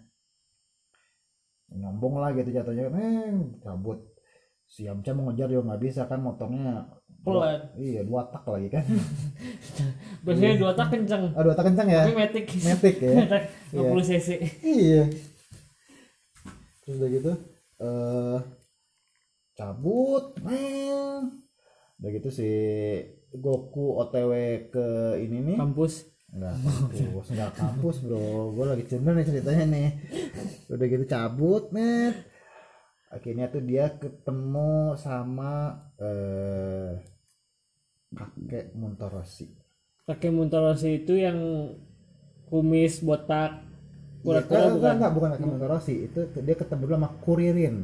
[1.72, 3.96] nyombong lah gitu jatuhnya eh cabut
[4.68, 6.84] si Yamcha mau ngejar juga nggak bisa kan motornya
[7.22, 7.64] Pelan.
[7.78, 8.84] iya dua tak lagi kan
[10.28, 11.32] Biasanya dua tak kenceng.
[11.32, 12.46] oh dua tak kencang ya Tapi metik.
[12.60, 14.28] metik ya Metik 50 cc.
[14.62, 15.04] iya
[16.84, 17.32] terus udah gitu
[17.82, 18.40] eh
[19.58, 21.26] cabut eh
[21.98, 22.50] udah gitu si
[23.32, 24.32] Goku OTW
[24.70, 24.88] ke
[25.22, 26.12] ini nih Kampus.
[26.32, 28.56] Enggak kampus, enggak kampus bro.
[28.56, 29.90] Gue lagi cendol nih ceritanya nih.
[30.72, 32.16] Udah gitu cabut, net.
[33.12, 37.04] Akhirnya tuh dia ketemu sama eh
[38.16, 39.52] kakek Montorosi.
[40.08, 41.40] Kakek Muntorosi itu yang
[42.48, 43.71] kumis botak
[44.22, 45.96] kura-kura enggak, bukan enggak, bukan kakek Montorosi.
[46.08, 47.78] Itu dia ketemu dulu sama Kuririn.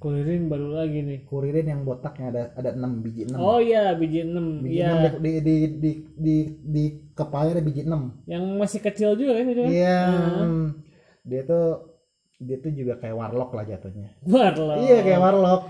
[0.00, 3.36] kulirin baru lagi nih Kuririn yang botaknya ada ada 6 biji 6.
[3.36, 7.84] oh iya biji 6 biji iya 6 di, di, di, di, di kepalanya ada biji
[7.84, 8.24] 6.
[8.24, 10.00] yang masih kecil juga kan itu kan Iya.
[10.40, 10.66] Hmm.
[11.20, 11.66] Dia tuh
[12.40, 14.16] dia tuh juga kayak warlock lah jatuhnya.
[14.24, 14.80] Warlock.
[14.80, 15.62] Iya kayak warlock.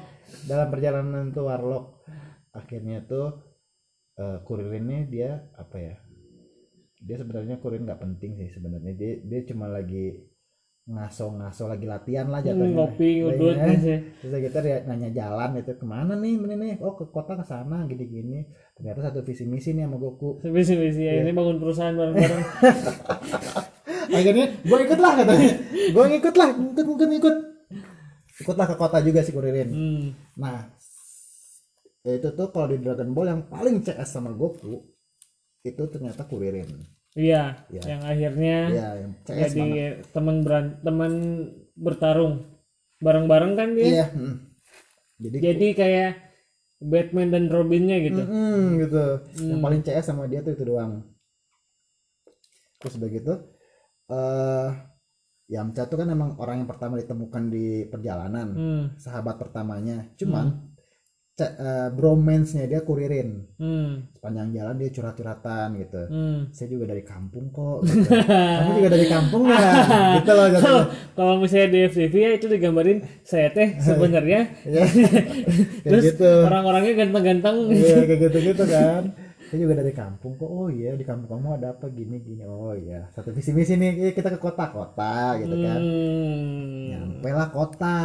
[0.46, 1.87] Dalam perjalanan tuh warlock.
[2.55, 3.35] Akhirnya tuh
[4.14, 5.98] eh kurir ini dia apa ya?
[7.01, 8.93] Dia sebenarnya kurir nggak penting sih sebenarnya.
[8.93, 10.21] Dia dia cuma lagi
[10.85, 12.75] ngaso-ngaso lagi latihan lah Hmm, jatuhnya.
[12.75, 13.67] ngopi ngudut Iya.
[13.71, 13.95] gitu.
[14.21, 16.73] Terus kita dia nanya jalan itu ke mana nih ini nih?
[16.81, 18.45] Oh ke kota ke sana gini-gini.
[18.75, 20.41] Ternyata satu visi misi nih sama Goku.
[20.43, 21.13] Visi Iya.
[21.15, 22.43] ya ini bangun perusahaan bareng-bareng.
[24.11, 25.49] Akhirnya gue ikut lah katanya.
[25.91, 27.37] Gue ngikut lah, ikut ikut ikut.
[28.41, 29.69] Ikutlah ke kota juga si Kuririn.
[29.69, 30.05] hmm.
[30.37, 30.65] Nah,
[32.01, 34.81] ya itu tuh kalau di Dragon Ball yang paling CS sama Goku
[35.61, 36.68] itu ternyata Kuririn.
[37.11, 37.83] Iya, Iya.
[37.90, 39.66] yang akhirnya Iya, yang CS jadi
[40.14, 41.12] teman beran teman
[41.75, 42.47] bertarung
[43.01, 43.87] bareng-bareng kan dia.
[43.89, 44.07] Iya.
[44.14, 44.35] mm.
[45.20, 46.11] Jadi, Jadi kayak
[46.80, 48.22] Batman dan Robinnya gitu.
[48.24, 49.05] mm, gitu.
[49.43, 51.03] Yang paling CS sama dia tuh itu doang.
[52.80, 53.35] Terus udah gitu
[54.11, 54.70] eh
[55.51, 58.49] Yamcha tuh kan emang orang yang pertama ditemukan di perjalanan.
[58.55, 58.85] Hmm.
[58.97, 60.07] Sahabat pertamanya.
[60.14, 60.70] Cuman ce-
[61.43, 63.47] eh, bromance-nya dia Kuririn.
[63.57, 64.09] Hmm.
[64.12, 66.03] Sepanjang jalan dia curhat-curhatan gitu.
[66.07, 66.38] Hmm.
[66.51, 68.09] saya juga dari kampung kok gitu.
[68.11, 69.72] kamu juga dari kampung nggak
[70.16, 70.84] gitu loh Kalau jatuhnya.
[71.12, 75.24] kalau misalnya di FTV ya itu digambarin saya teh sebenarnya ya kayak
[75.82, 79.03] terus gitu orang-orangnya ganteng-ganteng iya kayak gitu gitu kan
[79.43, 82.70] saya juga dari kampung kok oh iya di kampung kamu ada apa gini gini oh
[82.72, 86.86] iya satu visi misi nih kita ke kota kota gitu kan Hmm.
[86.88, 87.97] nyampe lah kota